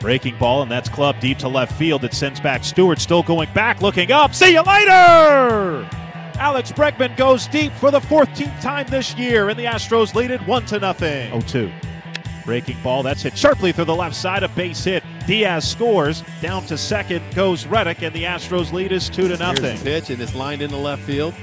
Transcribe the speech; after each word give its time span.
Breaking 0.00 0.36
ball, 0.38 0.62
and 0.62 0.70
that's 0.70 0.88
club 0.88 1.20
deep 1.20 1.38
to 1.38 1.48
left 1.48 1.78
field. 1.78 2.04
It 2.04 2.14
sends 2.14 2.40
back 2.40 2.64
Stewart, 2.64 2.98
still 2.98 3.22
going 3.22 3.52
back, 3.52 3.82
looking 3.82 4.10
up. 4.10 4.34
See 4.34 4.52
you 4.54 4.62
later! 4.62 5.88
Alex 6.38 6.72
Bregman 6.72 7.14
goes 7.18 7.46
deep 7.48 7.70
for 7.74 7.90
the 7.90 8.00
14th 8.00 8.62
time 8.62 8.86
this 8.86 9.14
year, 9.16 9.50
and 9.50 9.58
the 9.58 9.66
Astros 9.66 10.14
lead 10.14 10.30
it 10.30 10.40
1 10.46 10.64
to 10.66 10.78
nothing. 10.78 11.28
0 11.28 11.40
2. 11.42 11.70
Breaking 12.46 12.78
ball, 12.82 13.02
that's 13.02 13.22
hit 13.22 13.36
sharply 13.36 13.72
through 13.72 13.84
the 13.84 13.94
left 13.94 14.16
side, 14.16 14.42
a 14.42 14.48
base 14.48 14.82
hit. 14.82 15.04
Diaz 15.26 15.70
scores. 15.70 16.24
Down 16.40 16.64
to 16.64 16.78
second 16.78 17.22
goes 17.34 17.66
Reddick, 17.66 18.00
and 18.00 18.14
the 18.14 18.24
Astros 18.24 18.72
lead 18.72 18.92
is 18.92 19.10
2 19.10 19.28
to 19.28 19.36
nothing. 19.36 19.64
Here's 19.64 19.80
the 19.80 19.84
pitch, 19.84 20.10
and 20.10 20.22
it's 20.22 20.34
lined 20.34 20.62
into 20.62 20.78
left 20.78 21.02
field. 21.02 21.34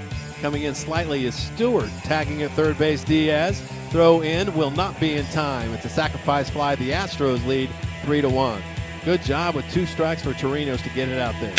Coming 0.42 0.64
in 0.64 0.74
slightly 0.74 1.26
is 1.26 1.36
Stewart, 1.36 1.90
tagging 2.04 2.42
at 2.42 2.52
third 2.52 2.78
base 2.80 3.04
Diaz. 3.04 3.62
Throw 3.92 4.22
in 4.22 4.54
will 4.56 4.72
not 4.72 5.00
be 5.00 5.14
in 5.16 5.26
time. 5.28 5.74
It's 5.74 5.86
a 5.86 5.90
sacrifice 5.90 6.50
fly. 6.50 6.76
The 6.76 6.92
Astros 6.92 7.46
lead 7.46 7.70
three 8.08 8.22
to 8.22 8.30
one. 8.30 8.62
Good 9.04 9.22
job 9.22 9.54
with 9.54 9.70
two 9.70 9.86
strikes 9.86 10.24
for 10.24 10.32
Chirinos 10.32 10.82
to 10.82 10.90
get 10.92 11.10
it 11.10 11.20
out 11.20 11.36
there. 11.42 11.54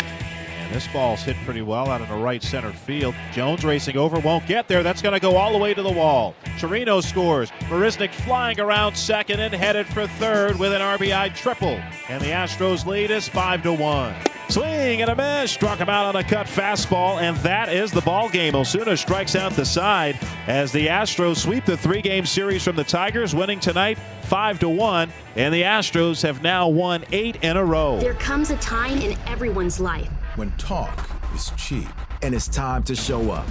And 0.57 0.73
this 0.73 0.87
ball's 0.87 1.21
hit 1.21 1.35
pretty 1.45 1.61
well 1.61 1.87
out 1.91 2.01
in 2.01 2.09
the 2.09 2.15
right 2.15 2.41
center 2.41 2.71
field. 2.71 3.13
Jones 3.31 3.63
racing 3.63 3.97
over, 3.97 4.19
won't 4.19 4.47
get 4.47 4.67
there. 4.67 4.81
That's 4.81 5.03
going 5.03 5.13
to 5.13 5.19
go 5.19 5.37
all 5.37 5.51
the 5.51 5.59
way 5.59 5.75
to 5.75 5.83
the 5.83 5.91
wall. 5.91 6.33
Chirinos 6.57 7.03
scores. 7.03 7.51
Marisnick 7.69 8.11
flying 8.11 8.59
around 8.59 8.95
second 8.95 9.39
and 9.39 9.53
headed 9.53 9.85
for 9.85 10.07
third 10.07 10.57
with 10.57 10.73
an 10.73 10.81
RBI 10.81 11.35
triple. 11.35 11.79
And 12.09 12.19
the 12.19 12.31
Astros 12.31 12.83
lead 12.83 13.11
is 13.11 13.27
five 13.27 13.61
to 13.61 13.71
one. 13.71 14.15
Swing 14.49 15.03
and 15.03 15.11
a 15.11 15.15
miss. 15.15 15.51
Struck 15.51 15.77
him 15.77 15.89
out 15.89 16.07
on 16.07 16.15
a 16.15 16.23
cut 16.23 16.47
fastball, 16.47 17.21
and 17.21 17.37
that 17.37 17.69
is 17.69 17.91
the 17.91 18.01
ball 18.01 18.29
game. 18.29 18.55
Osuna 18.55 18.97
strikes 18.97 19.35
out 19.35 19.51
the 19.53 19.65
side 19.65 20.17
as 20.47 20.71
the 20.71 20.87
Astros 20.87 21.37
sweep 21.37 21.65
the 21.65 21.77
three-game 21.77 22.25
series 22.25 22.63
from 22.63 22.75
the 22.75 22.83
Tigers, 22.83 23.35
winning 23.35 23.59
tonight 23.59 23.99
five 24.23 24.57
to 24.59 24.67
one. 24.67 25.11
And 25.35 25.53
the 25.53 25.61
Astros 25.61 26.23
have 26.23 26.41
now 26.41 26.67
won 26.67 27.05
eight 27.11 27.37
in 27.43 27.57
a 27.57 27.63
row. 27.63 27.99
There 27.99 28.15
comes 28.15 28.49
a 28.49 28.57
time 28.57 28.97
in 28.97 29.15
everyone's 29.27 29.79
life 29.79 30.09
when 30.35 30.51
talk 30.53 31.09
is 31.35 31.51
cheap, 31.55 31.87
and 32.23 32.33
it's 32.33 32.47
time 32.47 32.81
to 32.83 32.95
show 32.95 33.29
up. 33.31 33.47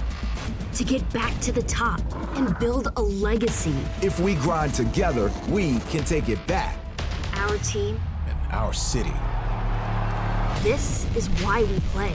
To 0.73 0.83
get 0.83 1.09
back 1.13 1.39
to 1.41 1.53
the 1.53 1.63
top 1.63 2.01
and 2.35 2.59
build 2.59 2.91
a 2.97 3.01
legacy. 3.01 3.75
If 4.01 4.19
we 4.19 4.35
grind 4.35 4.73
together, 4.73 5.31
we 5.47 5.79
can 5.91 6.03
take 6.03 6.27
it 6.27 6.45
back. 6.45 6.77
Our 7.35 7.57
team 7.59 7.99
and 8.27 8.37
our 8.51 8.73
city. 8.73 9.13
This 10.63 11.07
is 11.15 11.27
why 11.41 11.63
we 11.63 11.79
play. 11.91 12.13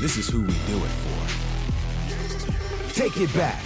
This 0.00 0.16
is 0.16 0.28
who 0.28 0.40
we 0.40 0.52
do 0.66 0.76
it 0.78 0.90
for. 1.04 2.92
Take 2.92 3.18
it 3.18 3.32
back. 3.34 3.62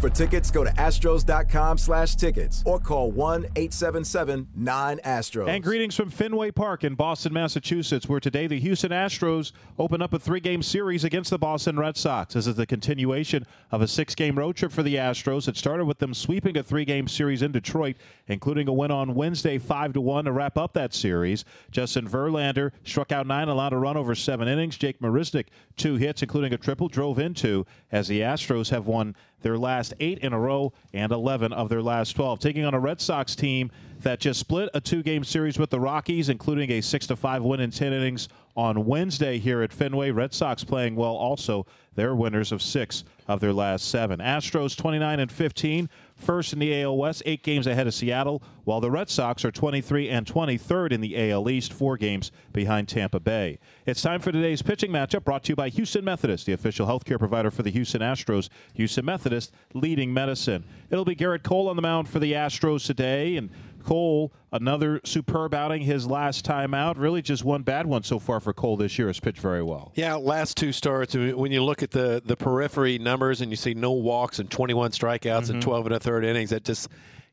For 0.00 0.08
tickets, 0.08 0.50
go 0.52 0.62
to 0.62 0.70
astros.com 0.70 1.76
slash 1.76 2.14
tickets 2.14 2.62
or 2.64 2.78
call 2.78 3.12
1-877-9-ASTROS. 3.12 5.48
And 5.48 5.64
greetings 5.64 5.96
from 5.96 6.08
Fenway 6.08 6.52
Park 6.52 6.84
in 6.84 6.94
Boston, 6.94 7.32
Massachusetts, 7.32 8.08
where 8.08 8.20
today 8.20 8.46
the 8.46 8.60
Houston 8.60 8.92
Astros 8.92 9.50
open 9.76 10.00
up 10.00 10.14
a 10.14 10.20
three-game 10.20 10.62
series 10.62 11.02
against 11.02 11.30
the 11.30 11.38
Boston 11.38 11.80
Red 11.80 11.96
Sox. 11.96 12.34
This 12.34 12.46
is 12.46 12.54
the 12.54 12.64
continuation 12.64 13.44
of 13.72 13.82
a 13.82 13.88
six-game 13.88 14.38
road 14.38 14.54
trip 14.54 14.70
for 14.70 14.84
the 14.84 14.94
Astros. 14.94 15.48
It 15.48 15.56
started 15.56 15.86
with 15.86 15.98
them 15.98 16.14
sweeping 16.14 16.56
a 16.56 16.62
three-game 16.62 17.08
series 17.08 17.42
in 17.42 17.50
Detroit, 17.50 17.96
including 18.28 18.68
a 18.68 18.72
win 18.72 18.92
on 18.92 19.16
Wednesday 19.16 19.58
five 19.58 19.92
to 19.94 20.00
one 20.00 20.26
to 20.26 20.32
wrap 20.32 20.56
up 20.56 20.74
that 20.74 20.94
series. 20.94 21.44
Justin 21.72 22.08
Verlander 22.08 22.70
struck 22.84 23.10
out 23.10 23.26
nine, 23.26 23.48
allowed 23.48 23.72
a 23.72 23.76
run 23.76 23.96
over 23.96 24.14
seven 24.14 24.46
innings. 24.46 24.78
Jake 24.78 25.00
Marisnick, 25.00 25.46
two 25.76 25.96
hits, 25.96 26.22
including 26.22 26.52
a 26.52 26.56
triple, 26.56 26.86
drove 26.86 27.18
into 27.18 27.66
as 27.90 28.06
the 28.06 28.20
Astros 28.20 28.70
have 28.70 28.86
won 28.86 29.16
their 29.42 29.58
last 29.58 29.94
eight 30.00 30.18
in 30.18 30.32
a 30.32 30.38
row 30.38 30.72
and 30.92 31.12
11 31.12 31.52
of 31.52 31.68
their 31.68 31.82
last 31.82 32.12
12. 32.12 32.38
Taking 32.40 32.64
on 32.64 32.74
a 32.74 32.80
Red 32.80 33.00
Sox 33.00 33.34
team 33.36 33.70
that 34.00 34.20
just 34.20 34.40
split 34.40 34.68
a 34.74 34.80
two 34.80 35.02
game 35.02 35.24
series 35.24 35.58
with 35.58 35.70
the 35.70 35.80
Rockies, 35.80 36.28
including 36.28 36.70
a 36.72 36.80
6 36.80 37.06
to 37.08 37.16
5 37.16 37.42
win 37.42 37.60
in 37.60 37.70
10 37.70 37.92
innings 37.92 38.28
on 38.58 38.86
Wednesday 38.86 39.38
here 39.38 39.62
at 39.62 39.72
Fenway. 39.72 40.10
Red 40.10 40.34
Sox 40.34 40.64
playing 40.64 40.96
well 40.96 41.14
also. 41.14 41.64
They're 41.94 42.16
winners 42.16 42.50
of 42.50 42.60
six 42.60 43.04
of 43.28 43.38
their 43.38 43.52
last 43.52 43.88
seven. 43.88 44.18
Astros 44.18 44.76
29 44.76 45.20
and 45.20 45.30
15 45.30 45.88
first 46.16 46.52
in 46.52 46.58
the 46.58 46.82
AL 46.82 46.96
West, 46.96 47.22
eight 47.24 47.44
games 47.44 47.68
ahead 47.68 47.86
of 47.86 47.94
Seattle, 47.94 48.42
while 48.64 48.80
the 48.80 48.90
Red 48.90 49.08
Sox 49.08 49.44
are 49.44 49.52
23 49.52 50.08
and 50.08 50.26
23rd 50.26 50.92
in 50.92 51.00
the 51.00 51.30
AL 51.30 51.48
East, 51.48 51.72
four 51.72 51.96
games 51.96 52.32
behind 52.52 52.88
Tampa 52.88 53.20
Bay. 53.20 53.58
It's 53.86 54.02
time 54.02 54.20
for 54.20 54.32
today's 54.32 54.60
pitching 54.60 54.90
matchup 54.90 55.24
brought 55.24 55.44
to 55.44 55.50
you 55.50 55.56
by 55.56 55.68
Houston 55.68 56.04
Methodist, 56.04 56.46
the 56.46 56.52
official 56.52 56.86
healthcare 56.86 57.18
provider 57.18 57.50
for 57.50 57.62
the 57.62 57.70
Houston 57.70 58.00
Astros. 58.00 58.48
Houston 58.74 59.04
Methodist 59.04 59.52
leading 59.72 60.12
medicine. 60.12 60.64
It'll 60.90 61.04
be 61.04 61.16
Gerrit 61.16 61.44
Cole 61.44 61.68
on 61.68 61.76
the 61.76 61.82
mound 61.82 62.08
for 62.08 62.18
the 62.18 62.32
Astros 62.32 62.84
today, 62.84 63.36
and 63.36 63.50
Cole, 63.84 64.32
another 64.52 65.00
superb 65.04 65.54
outing 65.54 65.82
his 65.82 66.06
last 66.06 66.44
time 66.44 66.74
out. 66.74 66.96
Really 66.96 67.22
just 67.22 67.44
one 67.44 67.62
bad 67.62 67.86
one 67.86 68.02
so 68.02 68.18
far 68.18 68.40
for 68.40 68.52
Cole 68.52 68.76
this 68.76 68.98
year. 68.98 69.08
Has 69.08 69.20
pitched 69.20 69.40
very 69.40 69.62
well. 69.62 69.92
Yeah, 69.94 70.14
last 70.14 70.56
two 70.56 70.72
starts. 70.72 71.14
When 71.14 71.52
you 71.52 71.64
look 71.64 71.82
at 71.82 71.90
the 71.90 72.22
the 72.24 72.36
periphery 72.36 72.98
numbers 72.98 73.40
and 73.40 73.50
you 73.50 73.56
see 73.56 73.74
no 73.74 73.92
walks 73.92 74.38
and 74.38 74.50
21 74.50 74.92
strikeouts 74.92 75.20
mm-hmm. 75.22 75.54
and 75.54 75.62
12 75.62 75.86
and 75.86 75.94
a 75.94 76.00
third 76.00 76.24
innings, 76.24 76.50
that 76.50 76.64
just 76.64 76.88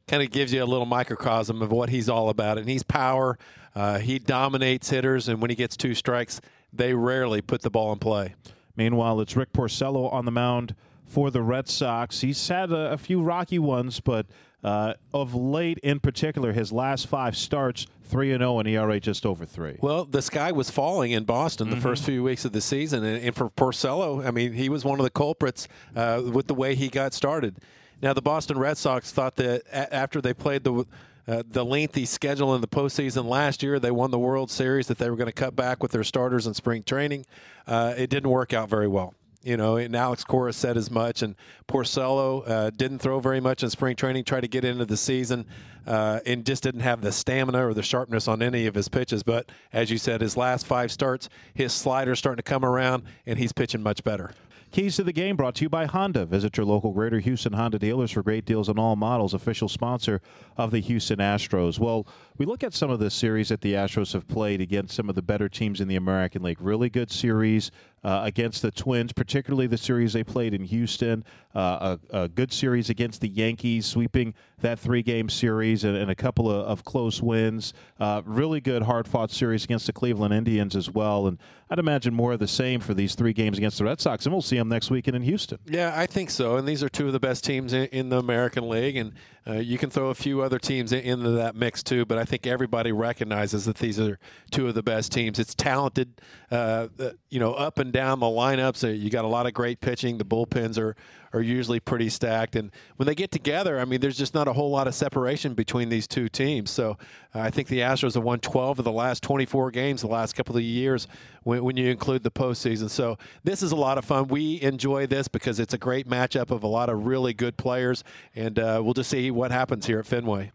kind 0.08 0.22
of 0.22 0.32
gives 0.32 0.54
you 0.54 0.64
a 0.64 0.66
little 0.66 0.86
microcosm 0.86 1.62
of 1.62 1.72
what 1.72 1.90
he's 1.90 2.10
all 2.10 2.30
about. 2.30 2.58
And 2.58 2.70
he's 2.70 2.84
power. 2.84 3.38
Uh, 3.76 4.00
he 4.00 4.20
dominates 4.20 4.90
hitters, 4.90 5.28
and 5.28 5.42
when 5.42 5.50
he 5.50 5.56
gets 5.56 5.76
two 5.76 5.94
strikes, 5.94 6.40
they 6.72 6.94
rarely 6.94 7.42
put 7.42 7.62
the 7.62 7.70
ball 7.70 7.92
in 7.92 8.00
play. 8.00 8.36
Meanwhile, 8.78 9.22
it's 9.22 9.36
Rick 9.36 9.54
Porcello 9.54 10.12
on 10.12 10.26
the 10.26 10.32
mound 10.32 10.76
for 11.06 11.32
the 11.32 11.42
Red 11.42 11.70
Sox. 11.70 12.22
He's 12.22 12.48
had 12.48 12.72
a, 12.72 12.94
a 12.94 12.98
few 12.98 13.22
rocky 13.22 13.60
ones, 13.60 14.00
but 14.00 14.26
uh, 14.64 14.96
of 15.14 15.36
late, 15.36 15.78
in 15.80 16.00
particular, 16.00 16.52
his 16.52 16.72
last 16.72 17.08
five 17.08 17.38
starts, 17.38 17.86
3 18.06 18.32
and 18.32 18.42
0 18.42 18.60
and 18.60 18.68
ERA 18.68 19.00
just 19.00 19.26
over 19.26 19.46
3. 19.46 19.78
Well, 19.80 20.06
the 20.06 20.22
sky 20.22 20.52
was 20.52 20.72
falling 20.72 21.12
in 21.12 21.24
Boston 21.24 21.70
the 21.70 21.76
mm-hmm. 21.76 21.84
first 21.84 22.04
few 22.04 22.24
weeks 22.24 22.46
of 22.46 22.52
the 22.52 22.62
season. 22.62 23.04
And, 23.04 23.24
and, 23.24 23.36
for 23.36 23.50
Porcello, 23.50 24.26
I 24.26 24.32
mean, 24.32 24.54
he 24.54 24.70
was 24.70 24.84
one 24.84 25.00
of 25.00 25.04
the 25.04 25.12
culprits 25.12 25.68
uh, 25.96 26.24
with 26.34 26.48
the 26.48 26.56
way 26.56 26.74
he 26.74 26.90
got 26.90 27.14
started. 27.14 27.58
Now, 28.02 28.14
the 28.14 28.22
Boston 28.22 28.58
Red 28.58 28.78
Sox 28.78 29.12
thought 29.12 29.36
that 29.36 29.64
a- 29.72 29.94
after 29.94 30.20
they 30.20 30.34
played 30.34 30.64
the 30.64 30.86
uh, 31.28 31.42
the 31.48 31.66
lengthy 31.66 32.06
schedule 32.06 32.54
in 32.54 32.62
the 32.62 32.68
postseason 32.68 33.26
last 33.26 33.64
year, 33.64 33.80
they 33.80 33.90
won 33.90 34.12
the 34.12 34.20
World 34.20 34.52
Series, 34.52 34.86
that 34.88 35.00
they 35.00 35.10
were 35.10 35.16
going 35.16 35.26
to 35.26 35.34
cut 35.34 35.56
back 35.56 35.82
with 35.82 35.92
their 35.92 36.04
starters 36.04 36.46
in 36.46 36.54
spring 36.54 36.84
training. 36.84 37.26
Uh, 37.66 37.96
it 37.98 38.12
didn't 38.12 38.30
work 38.30 38.54
out 38.54 38.70
very 38.70 38.88
well 38.88 39.16
you 39.46 39.58
know, 39.58 39.78
and 39.78 39.96
Alex 39.96 40.24
Cora 40.24 40.52
said 40.52 40.76
as 40.76 40.90
much. 40.90 41.22
And 41.22 41.36
Porcello 41.68 42.44
uh, 42.48 42.70
didn't 42.72 43.00
throw 43.00 43.20
very 43.20 43.40
much 43.40 43.64
in 43.64 43.70
spring 43.70 43.96
training, 43.96 44.24
tried 44.24 44.42
to 44.42 44.48
get 44.48 44.66
into 44.66 44.86
the 44.86 44.98
season, 44.98 45.46
uh, 45.86 46.20
and 46.26 46.46
just 46.46 46.64
didn't 46.64 46.82
have 46.82 47.02
the 47.02 47.12
stamina 47.12 47.68
or 47.68 47.74
the 47.74 47.84
sharpness 47.84 48.28
on 48.28 48.42
any 48.42 48.66
of 48.66 48.74
his 48.74 48.90
pitches. 48.90 49.22
But 49.22 49.52
as 49.72 49.92
you 49.92 50.00
said, 50.00 50.22
his 50.22 50.36
last 50.36 50.66
five 50.66 50.92
starts, 50.92 51.30
his 51.54 51.72
slider's 51.74 52.18
starting 52.18 52.38
to 52.38 52.44
come 52.44 52.66
around, 52.66 53.04
and 53.28 53.38
he's 53.38 53.54
pitching 53.54 53.84
much 53.84 54.04
better. 54.04 54.32
Keys 54.72 54.98
to 54.98 55.04
the 55.04 55.14
game 55.14 55.38
brought 55.38 55.56
to 55.56 55.64
you 55.64 55.70
by 55.70 55.86
Honda. 55.86 56.26
Visit 56.26 56.58
your 56.58 56.66
local 56.66 56.92
Greater 56.92 57.20
Houston 57.20 57.54
Honda 57.54 57.80
dealers 57.80 58.12
for 58.12 58.22
great 58.22 58.44
deals 58.44 58.68
on 58.68 58.78
all 58.78 58.98
models. 58.98 59.34
Official 59.34 59.70
sponsor 59.70 60.20
of 60.58 60.72
the 60.72 60.82
Houston 60.82 61.20
Astros. 61.20 61.80
Well, 61.80 62.06
we 62.38 62.46
look 62.46 62.62
at 62.62 62.74
some 62.74 62.90
of 62.90 63.00
the 63.00 63.10
series 63.10 63.48
that 63.48 63.62
the 63.62 63.72
Astros 63.74 64.12
have 64.12 64.28
played 64.28 64.60
against 64.60 64.94
some 64.94 65.08
of 65.08 65.16
the 65.16 65.22
better 65.22 65.48
teams 65.48 65.80
in 65.80 65.88
the 65.88 65.96
American 65.96 66.44
League. 66.44 66.60
Really 66.60 66.90
good 66.90 67.10
series 67.10 67.72
uh, 68.06 68.22
against 68.24 68.62
the 68.62 68.70
Twins, 68.70 69.12
particularly 69.12 69.66
the 69.66 69.80
series 69.80 70.14
they 70.14 70.24
played 70.24 70.54
in 70.54 70.64
Houston. 70.64 71.26
Uh, 71.56 71.98
a, 72.12 72.24
a, 72.24 72.28
good 72.28 72.54
series 72.54 72.92
against 72.92 73.20
the 73.20 73.28
Yankees, 73.28 73.86
sweeping 73.86 74.36
that 74.60 74.78
three 74.78 75.02
game 75.02 75.28
series 75.28 75.86
and, 75.86 75.98
and, 75.98 76.12
a 76.12 76.16
couple 76.16 76.52
of, 76.52 76.68
of 76.68 76.84
close 76.84 77.22
wins. 77.22 77.74
Uh, 78.00 78.22
really 78.26 78.62
good, 78.62 78.84
hard 78.84 79.08
fought 79.08 79.32
series 79.32 79.64
against 79.64 79.88
the 79.88 79.94
Cleveland 79.94 80.34
Indians 80.36 80.76
as 80.76 80.92
well. 80.92 81.26
And 81.26 81.40
I'd 81.70 81.80
imagine 81.80 82.14
more 82.14 82.34
of 82.34 82.40
the 82.40 82.48
same 82.48 82.80
for 82.80 82.94
these 82.94 83.16
three 83.16 83.34
games 83.34 83.58
against 83.58 83.80
the 83.80 83.86
Red 83.86 84.00
Sox. 84.00 84.26
And 84.26 84.34
we'll 84.34 84.44
see 84.44 84.58
them 84.58 84.70
next 84.70 84.92
weekend 84.92 85.16
in 85.16 85.24
Houston. 85.24 85.58
Yeah, 85.66 85.94
I 85.96 86.06
think 86.06 86.30
so. 86.30 86.58
And 86.58 86.68
these 86.68 86.84
are 86.84 86.90
two 86.90 87.08
of 87.08 87.14
the 87.14 87.20
best 87.20 87.44
teams 87.44 87.74
in, 87.74 87.86
in 87.86 88.10
the 88.10 88.20
American 88.20 88.70
League. 88.70 88.98
And 88.98 89.14
uh, 89.48 89.54
you 89.54 89.78
can 89.78 89.90
throw 89.90 90.10
a 90.10 90.16
few 90.16 90.42
other 90.42 90.58
teams 90.58 90.92
into 90.92 91.32
that 91.32 91.56
mix 91.56 91.84
too, 91.84 92.06
but 92.06 92.18
I 92.18 92.26
think 92.26 92.48
everybody 92.48 92.92
recognizes 92.92 93.66
that 93.66 93.78
these 93.78 94.00
are 94.00 94.18
two 94.50 94.68
of 94.68 94.74
the 94.74 94.82
best 94.82 95.12
teams. 95.12 95.38
It's 95.38 95.54
talented, 95.54 96.20
uh, 96.50 96.88
you 97.30 97.40
know, 97.40 97.54
up 97.54 97.78
and 97.78 97.94
down 97.94 98.20
the 98.20 98.26
lineups. 98.26 98.84
Uh, 98.84 98.88
you 98.88 99.12
got 99.12 99.24
a 99.24 99.28
lot 99.28 99.46
of 99.46 99.54
great 99.54 99.82
pitching. 99.82 100.18
The 100.18 100.26
bullpens 100.26 100.80
are 100.80 100.96
are 101.36 101.42
usually 101.42 101.82
pretty 101.82 102.08
stacked. 102.10 102.56
And 102.56 102.72
when 102.96 103.06
they 103.08 103.14
get 103.14 103.30
together, 103.30 103.78
I 103.78 103.86
mean, 103.86 104.00
there's 104.00 104.18
just 104.18 104.34
not 104.34 104.48
a 104.48 104.54
whole 104.54 104.70
lot 104.72 104.88
of 104.88 104.96
separation 104.96 105.54
between 105.54 105.90
these 105.90 106.08
two 106.08 106.30
teams. 106.30 106.72
So 106.72 106.98
uh, 107.34 107.42
I 107.42 107.50
think 107.50 107.68
the 107.68 107.80
Astros 107.80 108.14
have 108.14 108.24
won 108.24 108.40
12 108.40 108.80
of 108.80 108.86
the 108.86 108.92
last 108.92 109.22
24 109.22 109.72
games 109.72 110.02
the 110.02 110.08
last 110.08 110.34
couple 110.34 110.56
of 110.56 110.64
years 110.64 111.08
when, 111.44 111.62
when 111.64 111.76
you 111.76 111.90
include 111.92 112.24
the 112.24 112.32
postseason. 112.32 112.90
So 112.90 113.18
this 113.44 113.62
is 113.62 113.74
a 113.74 113.76
lot 113.76 113.98
of 113.98 114.06
fun. 114.06 114.30
We 114.30 114.62
enjoy 114.62 115.08
this 115.08 115.28
because 115.28 115.60
it's 115.60 115.74
a 115.74 115.78
great 115.78 116.08
matchup 116.08 116.52
of 116.52 116.64
a 116.64 116.68
lot 116.68 116.90
of 116.90 117.06
really 117.06 117.34
good 117.34 117.58
players, 117.58 118.06
and 118.34 118.58
uh, 118.58 118.82
we'll 118.84 118.94
just 118.94 119.10
see 119.10 119.30
what 119.30 119.52
happens 119.52 119.86
here 119.86 120.00
at 120.00 120.06
Fenway. 120.06 120.54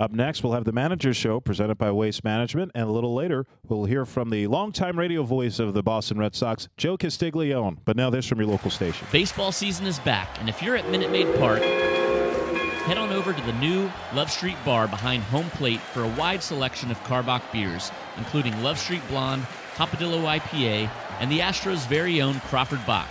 Up 0.00 0.12
next, 0.12 0.42
we'll 0.42 0.54
have 0.54 0.64
the 0.64 0.72
Manager's 0.72 1.18
Show 1.18 1.40
presented 1.40 1.76
by 1.76 1.90
Waste 1.90 2.24
Management, 2.24 2.72
and 2.74 2.88
a 2.88 2.90
little 2.90 3.14
later, 3.14 3.46
we'll 3.68 3.84
hear 3.84 4.06
from 4.06 4.30
the 4.30 4.46
longtime 4.46 4.98
radio 4.98 5.22
voice 5.24 5.58
of 5.58 5.74
the 5.74 5.82
Boston 5.82 6.16
Red 6.16 6.34
Sox, 6.34 6.70
Joe 6.78 6.96
Castiglione. 6.96 7.76
But 7.84 7.98
now, 7.98 8.08
this 8.08 8.26
from 8.26 8.38
your 8.38 8.48
local 8.48 8.70
station. 8.70 9.06
Baseball 9.12 9.52
season 9.52 9.86
is 9.86 9.98
back, 9.98 10.40
and 10.40 10.48
if 10.48 10.62
you're 10.62 10.74
at 10.74 10.88
Minute 10.88 11.12
Maid 11.12 11.26
Park, 11.38 11.60
head 11.60 12.96
on 12.96 13.12
over 13.12 13.34
to 13.34 13.42
the 13.42 13.52
new 13.52 13.92
Love 14.14 14.30
Street 14.30 14.56
Bar 14.64 14.88
behind 14.88 15.22
home 15.24 15.50
plate 15.50 15.80
for 15.80 16.02
a 16.02 16.08
wide 16.16 16.42
selection 16.42 16.90
of 16.90 16.98
Karbach 17.04 17.42
beers, 17.52 17.92
including 18.16 18.62
Love 18.62 18.78
Street 18.78 19.06
Blonde, 19.08 19.42
Hopadillo 19.74 20.22
IPA, 20.22 20.90
and 21.20 21.30
the 21.30 21.40
Astros' 21.40 21.86
very 21.88 22.22
own 22.22 22.40
Crawford 22.40 22.86
Bock. 22.86 23.10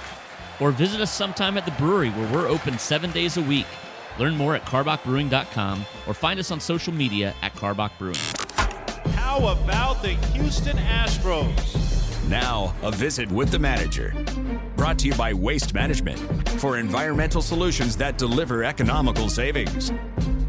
Or 0.59 0.71
visit 0.71 1.01
us 1.01 1.13
sometime 1.13 1.56
at 1.56 1.65
the 1.65 1.71
brewery 1.74 2.09
where 2.09 2.33
we're 2.33 2.47
open 2.47 2.80
seven 2.80 3.12
days 3.12 3.38
a 3.38 3.44
week. 3.44 3.68
Learn 4.19 4.36
more 4.36 4.54
at 4.56 4.66
karbachbrewing.com 4.66 5.86
or 6.06 6.13
find 6.13 6.39
us 6.39 6.51
on 6.51 6.60
social 6.60 6.94
media 6.94 7.33
at 7.42 7.56
Karbach 7.56 7.92
Brewing. 7.98 8.18
How 9.16 9.48
about 9.48 10.01
the 10.01 10.10
Houston 10.33 10.77
Astros? 10.77 12.27
Now, 12.27 12.75
a 12.83 12.92
visit 12.92 13.31
with 13.31 13.50
the 13.50 13.57
manager. 13.57 14.13
Brought 14.75 15.00
to 15.00 15.07
you 15.07 15.16
by 15.16 15.33
Waste 15.33 15.74
Management 15.74 16.19
for 16.60 16.77
environmental 16.77 17.42
solutions 17.42 17.95
that 17.98 18.18
deliver 18.18 18.63
economical 18.63 19.30
savings. 19.30 19.92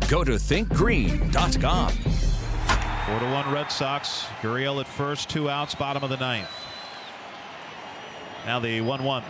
Go 0.09 0.25
to 0.25 0.33
thinkgreen.com. 0.33 1.93
4 1.93 3.19
to 3.21 3.25
1 3.25 3.53
Red 3.55 3.71
Sox. 3.71 4.25
Gurriel 4.43 4.81
at 4.81 4.87
first, 4.89 5.31
two 5.31 5.49
outs, 5.49 5.75
bottom 5.75 6.03
of 6.03 6.11
the 6.11 6.17
ninth. 6.17 6.51
Now 8.47 8.59
the 8.59 8.81
1 8.81 9.05
1. 9.05 9.23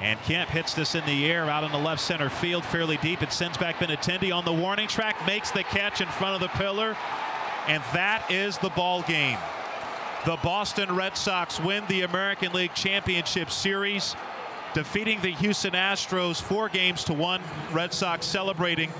And 0.00 0.18
Kemp 0.22 0.48
hits 0.48 0.72
this 0.72 0.94
in 0.94 1.04
the 1.04 1.30
air 1.30 1.44
out 1.50 1.62
in 1.62 1.72
the 1.72 1.78
left 1.78 2.00
center 2.00 2.30
field, 2.30 2.64
fairly 2.64 2.96
deep. 2.98 3.22
It 3.22 3.32
sends 3.32 3.58
back 3.58 3.76
Benintendi 3.76 4.34
on 4.34 4.46
the 4.46 4.52
warning 4.52 4.88
track, 4.88 5.26
makes 5.26 5.50
the 5.50 5.62
catch 5.62 6.00
in 6.00 6.08
front 6.08 6.34
of 6.34 6.40
the 6.40 6.58
pillar, 6.58 6.96
and 7.68 7.82
that 7.92 8.24
is 8.30 8.56
the 8.58 8.70
ball 8.70 9.02
game. 9.02 9.36
The 10.24 10.38
Boston 10.42 10.94
Red 10.94 11.16
Sox 11.16 11.60
win 11.60 11.84
the 11.88 12.02
American 12.02 12.52
League 12.52 12.72
Championship 12.72 13.50
Series, 13.50 14.16
defeating 14.72 15.20
the 15.20 15.32
Houston 15.32 15.72
Astros 15.72 16.40
four 16.40 16.70
games 16.70 17.04
to 17.04 17.12
one. 17.12 17.42
Red 17.72 17.92
Sox 17.92 18.24
celebrating 18.24 18.90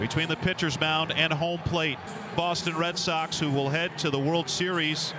between 0.00 0.28
the 0.28 0.36
pitcher's 0.36 0.80
mound 0.80 1.12
and 1.12 1.32
home 1.32 1.60
plate. 1.60 1.98
Boston 2.34 2.76
Red 2.76 2.98
Sox, 2.98 3.38
who 3.38 3.50
will 3.50 3.68
head 3.68 3.96
to 3.98 4.10
the 4.10 4.18
World 4.18 4.48
Series 4.48 5.12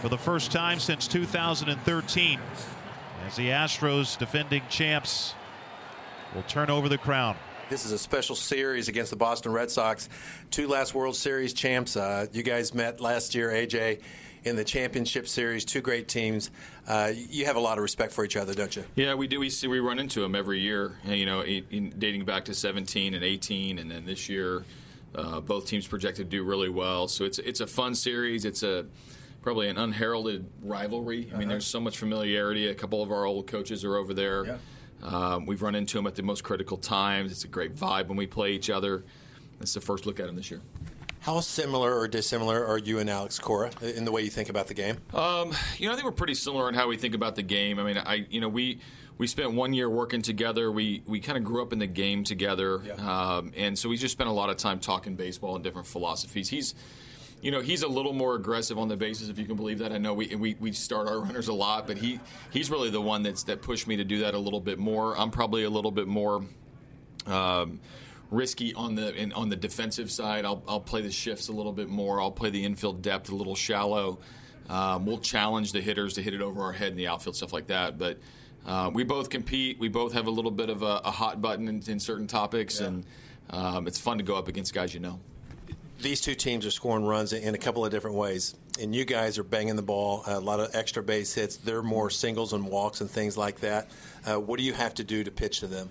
for 0.00 0.08
the 0.08 0.18
first 0.18 0.50
time 0.50 0.80
since 0.80 1.06
2013 1.06 2.40
as 3.26 3.36
the 3.36 3.48
Astros, 3.48 4.18
defending 4.18 4.62
champs, 4.68 5.34
will 6.34 6.42
turn 6.42 6.70
over 6.70 6.88
the 6.88 6.98
crown. 6.98 7.36
This 7.68 7.84
is 7.84 7.92
a 7.92 7.98
special 7.98 8.34
series 8.34 8.88
against 8.88 9.10
the 9.10 9.16
Boston 9.16 9.52
Red 9.52 9.70
Sox. 9.70 10.08
Two 10.50 10.66
last 10.66 10.94
World 10.94 11.14
Series 11.14 11.52
champs. 11.52 11.96
Uh, 11.96 12.26
you 12.32 12.42
guys 12.42 12.74
met 12.74 13.00
last 13.00 13.34
year, 13.34 13.50
AJ, 13.50 14.00
in 14.44 14.56
the 14.56 14.64
championship 14.64 15.28
series. 15.28 15.64
Two 15.64 15.80
great 15.80 16.08
teams. 16.08 16.50
Uh, 16.88 17.12
you 17.14 17.44
have 17.44 17.56
a 17.56 17.60
lot 17.60 17.78
of 17.78 17.82
respect 17.82 18.12
for 18.12 18.24
each 18.24 18.36
other, 18.36 18.54
don't 18.54 18.74
you? 18.74 18.84
Yeah, 18.96 19.14
we 19.14 19.28
do. 19.28 19.38
We 19.38 19.50
see 19.50 19.68
we 19.68 19.78
run 19.78 20.00
into 20.00 20.20
them 20.20 20.34
every 20.34 20.58
year. 20.58 20.98
You 21.04 21.26
know, 21.26 21.44
in, 21.44 21.94
dating 21.98 22.24
back 22.24 22.46
to 22.46 22.54
17 22.54 23.14
and 23.14 23.22
18, 23.22 23.78
and 23.78 23.88
then 23.90 24.04
this 24.04 24.28
year, 24.28 24.64
uh, 25.14 25.40
both 25.40 25.66
teams 25.66 25.86
projected 25.86 26.28
to 26.28 26.36
do 26.38 26.42
really 26.42 26.70
well. 26.70 27.06
So 27.06 27.24
it's 27.24 27.38
it's 27.38 27.60
a 27.60 27.66
fun 27.66 27.94
series. 27.94 28.44
It's 28.44 28.64
a 28.64 28.86
probably 29.42 29.68
an 29.68 29.78
unheralded 29.78 30.50
rivalry. 30.62 31.18
I 31.18 31.32
mean, 31.32 31.42
uh-huh. 31.42 31.48
there's 31.50 31.66
so 31.66 31.80
much 31.80 31.98
familiarity. 31.98 32.68
A 32.68 32.74
couple 32.74 33.02
of 33.02 33.10
our 33.10 33.24
old 33.24 33.46
coaches 33.46 33.84
are 33.84 33.96
over 33.96 34.14
there. 34.14 34.46
Yeah. 34.46 34.56
Um, 35.02 35.46
we've 35.46 35.62
run 35.62 35.74
into 35.74 35.96
them 35.96 36.06
at 36.06 36.14
the 36.14 36.22
most 36.22 36.44
critical 36.44 36.76
times. 36.76 37.32
It's 37.32 37.44
a 37.44 37.48
great 37.48 37.74
vibe 37.74 38.08
when 38.08 38.16
we 38.16 38.26
play 38.26 38.52
each 38.52 38.68
other. 38.68 39.04
That's 39.58 39.74
the 39.74 39.80
first 39.80 40.06
look 40.06 40.20
at 40.20 40.26
them 40.26 40.36
this 40.36 40.50
year. 40.50 40.60
How 41.20 41.40
similar 41.40 41.98
or 41.98 42.08
dissimilar 42.08 42.66
are 42.66 42.78
you 42.78 42.98
and 42.98 43.10
Alex 43.10 43.38
Cora 43.38 43.70
in 43.82 44.06
the 44.06 44.12
way 44.12 44.22
you 44.22 44.30
think 44.30 44.48
about 44.48 44.68
the 44.68 44.74
game? 44.74 44.96
Um, 45.12 45.52
you 45.76 45.86
know, 45.86 45.92
I 45.92 45.94
think 45.94 46.04
we're 46.04 46.12
pretty 46.12 46.34
similar 46.34 46.68
in 46.68 46.74
how 46.74 46.88
we 46.88 46.96
think 46.96 47.14
about 47.14 47.36
the 47.36 47.42
game. 47.42 47.78
I 47.78 47.82
mean, 47.82 47.98
I 47.98 48.26
you 48.30 48.40
know 48.40 48.48
we 48.48 48.80
we 49.18 49.26
spent 49.26 49.52
one 49.52 49.74
year 49.74 49.90
working 49.90 50.22
together. 50.22 50.72
We 50.72 51.02
we 51.06 51.20
kind 51.20 51.36
of 51.36 51.44
grew 51.44 51.60
up 51.60 51.74
in 51.74 51.78
the 51.78 51.86
game 51.86 52.24
together, 52.24 52.80
yeah. 52.82 52.94
um, 52.94 53.52
and 53.54 53.78
so 53.78 53.90
we 53.90 53.98
just 53.98 54.12
spent 54.12 54.30
a 54.30 54.32
lot 54.32 54.48
of 54.48 54.56
time 54.56 54.80
talking 54.80 55.14
baseball 55.14 55.56
and 55.56 55.62
different 55.62 55.86
philosophies. 55.86 56.48
He's 56.48 56.74
you 57.42 57.50
know, 57.50 57.60
he's 57.60 57.82
a 57.82 57.88
little 57.88 58.12
more 58.12 58.34
aggressive 58.34 58.78
on 58.78 58.88
the 58.88 58.96
bases, 58.96 59.28
if 59.28 59.38
you 59.38 59.46
can 59.46 59.56
believe 59.56 59.78
that. 59.78 59.92
I 59.92 59.98
know 59.98 60.12
we, 60.12 60.34
we, 60.34 60.56
we 60.60 60.72
start 60.72 61.08
our 61.08 61.20
runners 61.22 61.48
a 61.48 61.52
lot, 61.52 61.86
but 61.86 61.96
he 61.96 62.20
he's 62.50 62.70
really 62.70 62.90
the 62.90 63.00
one 63.00 63.22
that's 63.22 63.44
that 63.44 63.62
pushed 63.62 63.86
me 63.86 63.96
to 63.96 64.04
do 64.04 64.18
that 64.20 64.34
a 64.34 64.38
little 64.38 64.60
bit 64.60 64.78
more. 64.78 65.16
I'm 65.18 65.30
probably 65.30 65.64
a 65.64 65.70
little 65.70 65.90
bit 65.90 66.06
more 66.06 66.44
um, 67.26 67.80
risky 68.30 68.74
on 68.74 68.94
the 68.94 69.14
in, 69.14 69.32
on 69.32 69.48
the 69.48 69.56
defensive 69.56 70.10
side. 70.10 70.44
I'll, 70.44 70.62
I'll 70.68 70.80
play 70.80 71.00
the 71.02 71.10
shifts 71.10 71.48
a 71.48 71.52
little 71.52 71.72
bit 71.72 71.88
more. 71.88 72.20
I'll 72.20 72.30
play 72.30 72.50
the 72.50 72.64
infield 72.64 73.02
depth 73.02 73.30
a 73.30 73.34
little 73.34 73.56
shallow. 73.56 74.18
Um, 74.68 75.06
we'll 75.06 75.18
challenge 75.18 75.72
the 75.72 75.80
hitters 75.80 76.14
to 76.14 76.22
hit 76.22 76.34
it 76.34 76.40
over 76.40 76.62
our 76.62 76.72
head 76.72 76.92
in 76.92 76.96
the 76.96 77.08
outfield, 77.08 77.34
stuff 77.36 77.52
like 77.52 77.68
that. 77.68 77.98
But 77.98 78.18
uh, 78.66 78.90
we 78.92 79.02
both 79.02 79.30
compete. 79.30 79.78
We 79.78 79.88
both 79.88 80.12
have 80.12 80.26
a 80.26 80.30
little 80.30 80.50
bit 80.50 80.68
of 80.68 80.82
a, 80.82 81.00
a 81.04 81.10
hot 81.10 81.40
button 81.40 81.66
in, 81.68 81.82
in 81.88 81.98
certain 81.98 82.26
topics, 82.26 82.80
yeah. 82.80 82.86
and 82.88 83.06
um, 83.48 83.86
it's 83.88 83.98
fun 83.98 84.18
to 84.18 84.24
go 84.24 84.36
up 84.36 84.46
against 84.46 84.74
guys 84.74 84.92
you 84.92 85.00
know 85.00 85.18
these 86.02 86.20
two 86.20 86.34
teams 86.34 86.66
are 86.66 86.70
scoring 86.70 87.04
runs 87.04 87.32
in 87.32 87.54
a 87.54 87.58
couple 87.58 87.84
of 87.84 87.90
different 87.90 88.16
ways. 88.16 88.54
And 88.80 88.94
you 88.94 89.04
guys 89.04 89.38
are 89.38 89.44
banging 89.44 89.76
the 89.76 89.82
ball, 89.82 90.22
a 90.26 90.40
lot 90.40 90.60
of 90.60 90.74
extra 90.74 91.02
base 91.02 91.34
hits. 91.34 91.56
They're 91.56 91.82
more 91.82 92.10
singles 92.10 92.52
and 92.52 92.66
walks 92.66 93.00
and 93.00 93.10
things 93.10 93.36
like 93.36 93.60
that. 93.60 93.90
Uh, 94.24 94.40
what 94.40 94.58
do 94.58 94.64
you 94.64 94.72
have 94.72 94.94
to 94.94 95.04
do 95.04 95.22
to 95.24 95.30
pitch 95.30 95.60
to 95.60 95.66
them? 95.66 95.90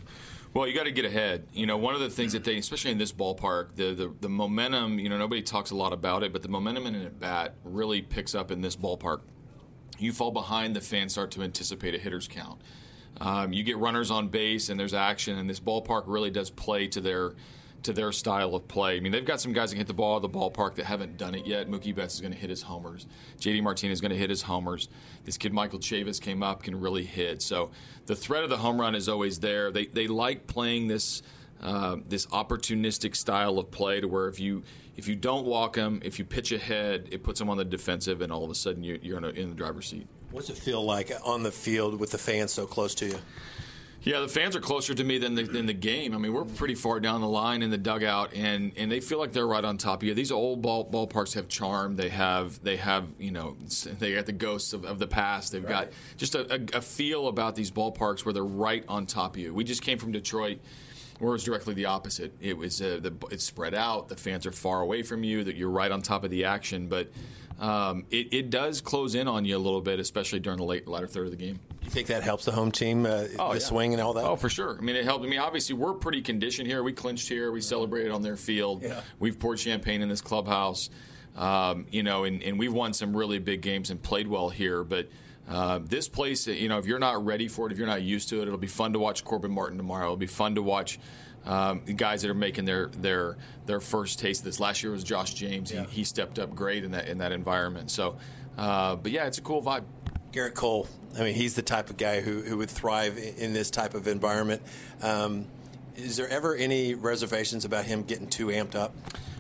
Well, 0.54 0.68
you 0.68 0.74
got 0.74 0.86
to 0.86 0.92
get 0.92 1.06
ahead. 1.06 1.48
You 1.54 1.68
know, 1.68 1.78
one 1.78 1.94
of 1.94 2.02
the 2.02 2.10
things 2.10 2.34
that 2.34 2.44
they, 2.44 2.58
especially 2.58 2.90
in 2.92 2.98
this 2.98 3.12
ballpark, 3.12 3.76
the, 3.76 3.94
the, 3.94 4.14
the 4.22 4.30
momentum. 4.30 4.98
You 4.98 5.10
know, 5.10 5.18
nobody 5.18 5.44
talks 5.44 5.70
a 5.70 5.76
lot 5.76 5.94
about 5.94 6.24
it, 6.24 6.34
but 6.34 6.42
the 6.42 6.48
momentum 6.48 6.88
in 6.88 6.96
a 6.96 7.10
bat 7.10 7.54
really 7.64 8.02
picks 8.02 8.34
up 8.34 8.50
in 8.50 8.62
this 8.62 8.76
ballpark. 8.76 9.22
You 10.00 10.12
fall 10.12 10.32
behind, 10.32 10.76
the 10.76 10.82
fans 10.82 11.12
start 11.12 11.30
to 11.32 11.44
anticipate 11.44 11.94
a 11.94 12.00
hitter's 12.00 12.28
count. 12.28 12.62
Um, 13.22 13.54
you 13.54 13.64
get 13.64 13.78
runners 13.78 14.10
on 14.10 14.30
base, 14.30 14.70
and 14.70 14.80
there's 14.80 14.94
action, 14.94 15.38
and 15.38 15.48
this 15.48 15.60
ballpark 15.60 16.04
really 16.08 16.32
does 16.32 16.50
play 16.50 16.88
to 16.88 17.02
their 17.02 17.34
to 17.84 17.94
their 17.94 18.12
style 18.12 18.56
of 18.56 18.68
play. 18.68 18.98
I 18.98 19.00
mean, 19.00 19.12
they've 19.12 19.26
got 19.26 19.42
some 19.42 19.54
guys 19.54 19.70
that 19.70 19.76
can 19.76 19.80
hit 19.80 19.88
the 19.88 19.94
ball 19.94 20.18
at 20.18 20.22
the 20.22 20.30
ballpark 20.30 20.76
that 20.76 20.86
haven't 20.86 21.18
done 21.18 21.36
it 21.36 21.46
yet. 21.46 21.70
Mookie 21.70 21.96
Betts 21.96 22.16
is 22.16 22.22
going 22.22 22.34
to 22.34 22.38
hit 22.38 22.50
his 22.50 22.62
homers. 22.62 23.08
JD 23.40 23.64
Martinez 23.64 23.98
is 23.98 24.02
going 24.02 24.12
to 24.12 24.18
hit 24.18 24.30
his 24.30 24.42
homers. 24.42 24.90
This 25.26 25.38
kid 25.38 25.54
Michael 25.54 25.80
Chavis 25.80 26.22
came 26.22 26.44
up, 26.44 26.64
can 26.64 26.80
really 26.80 27.06
hit. 27.06 27.42
So 27.42 27.72
the 28.06 28.16
threat 28.16 28.44
of 28.44 28.50
the 28.50 28.58
home 28.58 28.80
run 28.80 28.96
is 28.96 29.08
always 29.08 29.40
there. 29.40 29.72
They 29.72 29.86
they 29.86 30.08
like 30.08 30.48
playing 30.48 30.88
this 30.88 31.22
uh, 31.62 31.98
this 32.08 32.26
opportunistic 32.28 33.16
style 33.16 33.60
of 33.60 33.72
play 33.72 34.02
to 34.02 34.08
where 34.08 34.28
if 34.28 34.40
you 34.40 34.64
if 34.96 35.08
you 35.08 35.16
don't 35.16 35.46
walk 35.46 35.76
them, 35.76 36.02
if 36.04 36.20
you 36.20 36.26
pitch 36.26 36.52
ahead, 36.52 37.08
it 37.12 37.24
puts 37.24 37.40
them 37.40 37.50
on 37.50 37.58
the 37.58 37.66
defensive, 37.66 38.22
and 38.22 38.32
all 38.34 38.44
of 38.44 38.52
a 38.52 38.56
sudden 38.56 38.84
you're, 38.84 38.98
you're 38.98 39.18
in, 39.18 39.24
a, 39.24 39.30
in 39.30 39.50
the 39.50 39.56
driver's 39.56 39.88
seat. 39.88 40.08
What's 40.32 40.50
it 40.50 40.58
feel 40.58 40.84
like 40.84 41.12
on 41.24 41.44
the 41.44 41.52
field 41.52 42.00
with 42.00 42.12
the 42.12 42.18
fans 42.18 42.52
so 42.52 42.66
close 42.66 42.94
to 42.96 43.08
you? 43.08 43.20
Yeah, 44.02 44.22
the 44.22 44.30
fans 44.30 44.56
are 44.56 44.62
closer 44.62 44.94
to 44.94 45.04
me 45.04 45.18
than 45.18 45.36
the, 45.36 45.44
than 45.44 45.66
the 45.66 45.74
game. 45.74 46.16
I 46.16 46.18
mean, 46.18 46.34
we're 46.34 46.46
pretty 46.46 46.76
far 46.76 47.02
down 47.02 47.20
the 47.20 47.28
line 47.28 47.62
in 47.62 47.70
the 47.70 47.78
dugout, 47.78 48.34
and, 48.34 48.72
and 48.78 48.90
they 48.90 49.02
feel 49.02 49.20
like 49.20 49.34
they're 49.34 49.48
right 49.48 49.64
on 49.64 49.78
top 49.78 50.02
of 50.02 50.08
you. 50.08 50.14
These 50.14 50.32
old 50.32 50.62
ball, 50.62 50.90
ballparks 50.90 51.34
have 51.34 51.50
charm. 51.50 51.98
They 51.98 52.10
have 52.10 52.64
they 52.64 52.78
have 52.78 53.08
you 53.20 53.32
know 53.32 53.58
they 54.00 54.14
got 54.14 54.26
the 54.26 54.32
ghosts 54.32 54.72
of, 54.72 54.86
of 54.86 55.00
the 55.00 55.08
past. 55.08 55.52
They've 55.52 55.64
right. 55.64 55.88
got 55.88 55.90
just 56.18 56.36
a, 56.36 56.54
a, 56.54 56.78
a 56.78 56.82
feel 56.82 57.28
about 57.28 57.56
these 57.56 57.72
ballparks 57.72 58.24
where 58.24 58.34
they're 58.34 58.44
right 58.44 58.86
on 58.88 59.06
top 59.06 59.36
of 59.36 59.42
you. 59.42 59.54
We 59.54 59.66
just 59.66 59.82
came 59.82 59.98
from 59.98 60.12
Detroit 60.12 60.60
where 61.20 61.30
it 61.30 61.34
was 61.34 61.44
directly 61.44 61.74
the 61.74 61.86
opposite. 61.86 62.34
It 62.40 62.58
was 62.58 62.82
uh, 62.82 63.00
the, 63.02 63.14
it's 63.30 63.44
spread 63.44 63.74
out. 63.74 64.08
The 64.08 64.16
fans 64.16 64.46
are 64.46 64.54
far 64.54 64.82
away 64.82 65.04
from 65.04 65.24
you. 65.24 65.44
That 65.44 65.56
you're 65.56 65.70
right 65.70 65.92
on 65.92 66.02
top 66.02 66.24
of 66.24 66.32
the 66.32 66.46
action, 66.46 66.88
but 66.88 67.10
um, 67.60 68.06
it, 68.10 68.34
it, 68.34 68.50
does 68.50 68.80
close 68.80 69.16
in 69.16 69.28
on 69.28 69.44
you 69.44 69.58
a 69.58 69.60
little 69.60 69.82
bit, 69.82 70.00
especially 70.00 70.40
during 70.40 70.58
the 70.58 70.64
late 70.64 70.88
latter 70.88 71.08
third 71.08 71.26
of 71.26 71.32
the 71.32 71.38
game. 71.38 71.60
You 71.84 71.90
think 71.90 72.08
that 72.08 72.24
helps 72.24 72.46
the 72.46 72.54
home 72.54 72.72
team, 72.72 73.06
uh, 73.06 73.26
oh, 73.38 73.50
the 73.50 73.56
yeah. 73.56 73.60
swing 73.60 73.94
and 73.94 74.02
all 74.02 74.14
that? 74.14 74.24
Oh, 74.24 74.38
for 74.38 74.50
sure. 74.50 74.78
I 74.78 74.82
mean, 74.82 74.96
it 74.96 75.04
helped. 75.04 75.26
I 75.26 75.28
mean, 75.28 75.40
obviously, 75.40 75.76
we're 75.76 75.94
pretty 75.94 76.22
conditioned 76.22 76.68
here. 76.68 76.84
We 76.84 76.94
clinched 76.94 77.28
here. 77.28 77.52
We 77.52 77.60
celebrated 77.60 78.12
on 78.12 78.22
their 78.22 78.38
field. 78.38 78.84
Yeah. 78.84 79.02
We've 79.20 79.38
poured 79.38 79.60
champagne 79.60 80.02
in 80.02 80.08
this 80.08 80.22
clubhouse. 80.22 80.90
Um, 81.36 81.86
you 81.92 82.04
know, 82.04 82.24
and, 82.24 82.42
and, 82.44 82.58
we've 82.58 82.74
won 82.74 82.92
some 82.92 83.16
really 83.16 83.40
big 83.40 83.62
games 83.62 83.92
and 83.92 84.02
played 84.02 84.28
well 84.28 84.50
here. 84.50 84.84
But 84.84 85.08
uh, 85.50 85.80
this 85.84 86.10
place, 86.10 86.48
you 86.48 86.70
know, 86.70 86.80
if 86.80 86.86
you're 86.86 87.00
not 87.00 87.24
ready 87.26 87.48
for 87.48 87.68
it, 87.68 87.72
if 87.72 87.78
you're 87.78 87.88
not 87.88 88.02
used 88.02 88.30
to 88.30 88.40
it, 88.40 88.44
it'll 88.44 88.58
be 88.58 88.68
fun 88.68 88.94
to 88.94 89.00
watch 89.00 89.24
Corbin 89.24 89.52
Martin 89.52 89.78
tomorrow. 89.78 90.06
It'll 90.06 90.18
be 90.18 90.28
fun 90.28 90.56
to 90.56 90.62
watch 90.62 91.00
um, 91.50 91.82
guys 91.96 92.22
that 92.22 92.30
are 92.30 92.36
making 92.36 92.66
their 92.66 92.88
their 92.88 93.36
their 93.66 93.80
first 93.80 94.20
taste 94.20 94.42
of 94.42 94.46
this. 94.46 94.60
Last 94.60 94.84
year 94.84 94.92
was 94.92 95.04
Josh 95.04 95.34
James. 95.34 95.72
Yeah. 95.72 95.86
He, 95.86 95.98
he 95.98 96.04
stepped 96.04 96.38
up 96.38 96.54
great 96.56 96.84
in 96.84 96.92
that 96.92 97.08
in 97.08 97.18
that 97.18 97.32
environment. 97.32 97.90
So, 97.90 98.18
uh, 98.58 98.96
but 98.96 99.12
yeah, 99.12 99.26
it's 99.26 99.40
a 99.40 99.42
cool 99.42 99.62
vibe. 99.62 99.84
Gerrit 100.32 100.54
Cole. 100.54 100.88
I 101.18 101.24
mean, 101.24 101.34
he's 101.34 101.56
the 101.56 101.64
type 101.64 101.90
of 101.90 101.98
guy 101.98 102.22
who, 102.22 102.42
who 102.42 102.58
would 102.58 102.70
thrive 102.70 103.18
in 103.18 103.52
this 103.52 103.72
type 103.72 103.96
of 103.96 104.08
environment. 104.08 104.62
Um, 105.02 105.48
is 105.96 106.18
there 106.18 106.30
ever 106.30 106.56
any 106.56 106.94
reservations 106.94 107.66
about 107.66 107.86
him 107.86 108.04
getting 108.04 108.28
too 108.28 108.48
amped 108.48 108.76
up? 108.76 108.94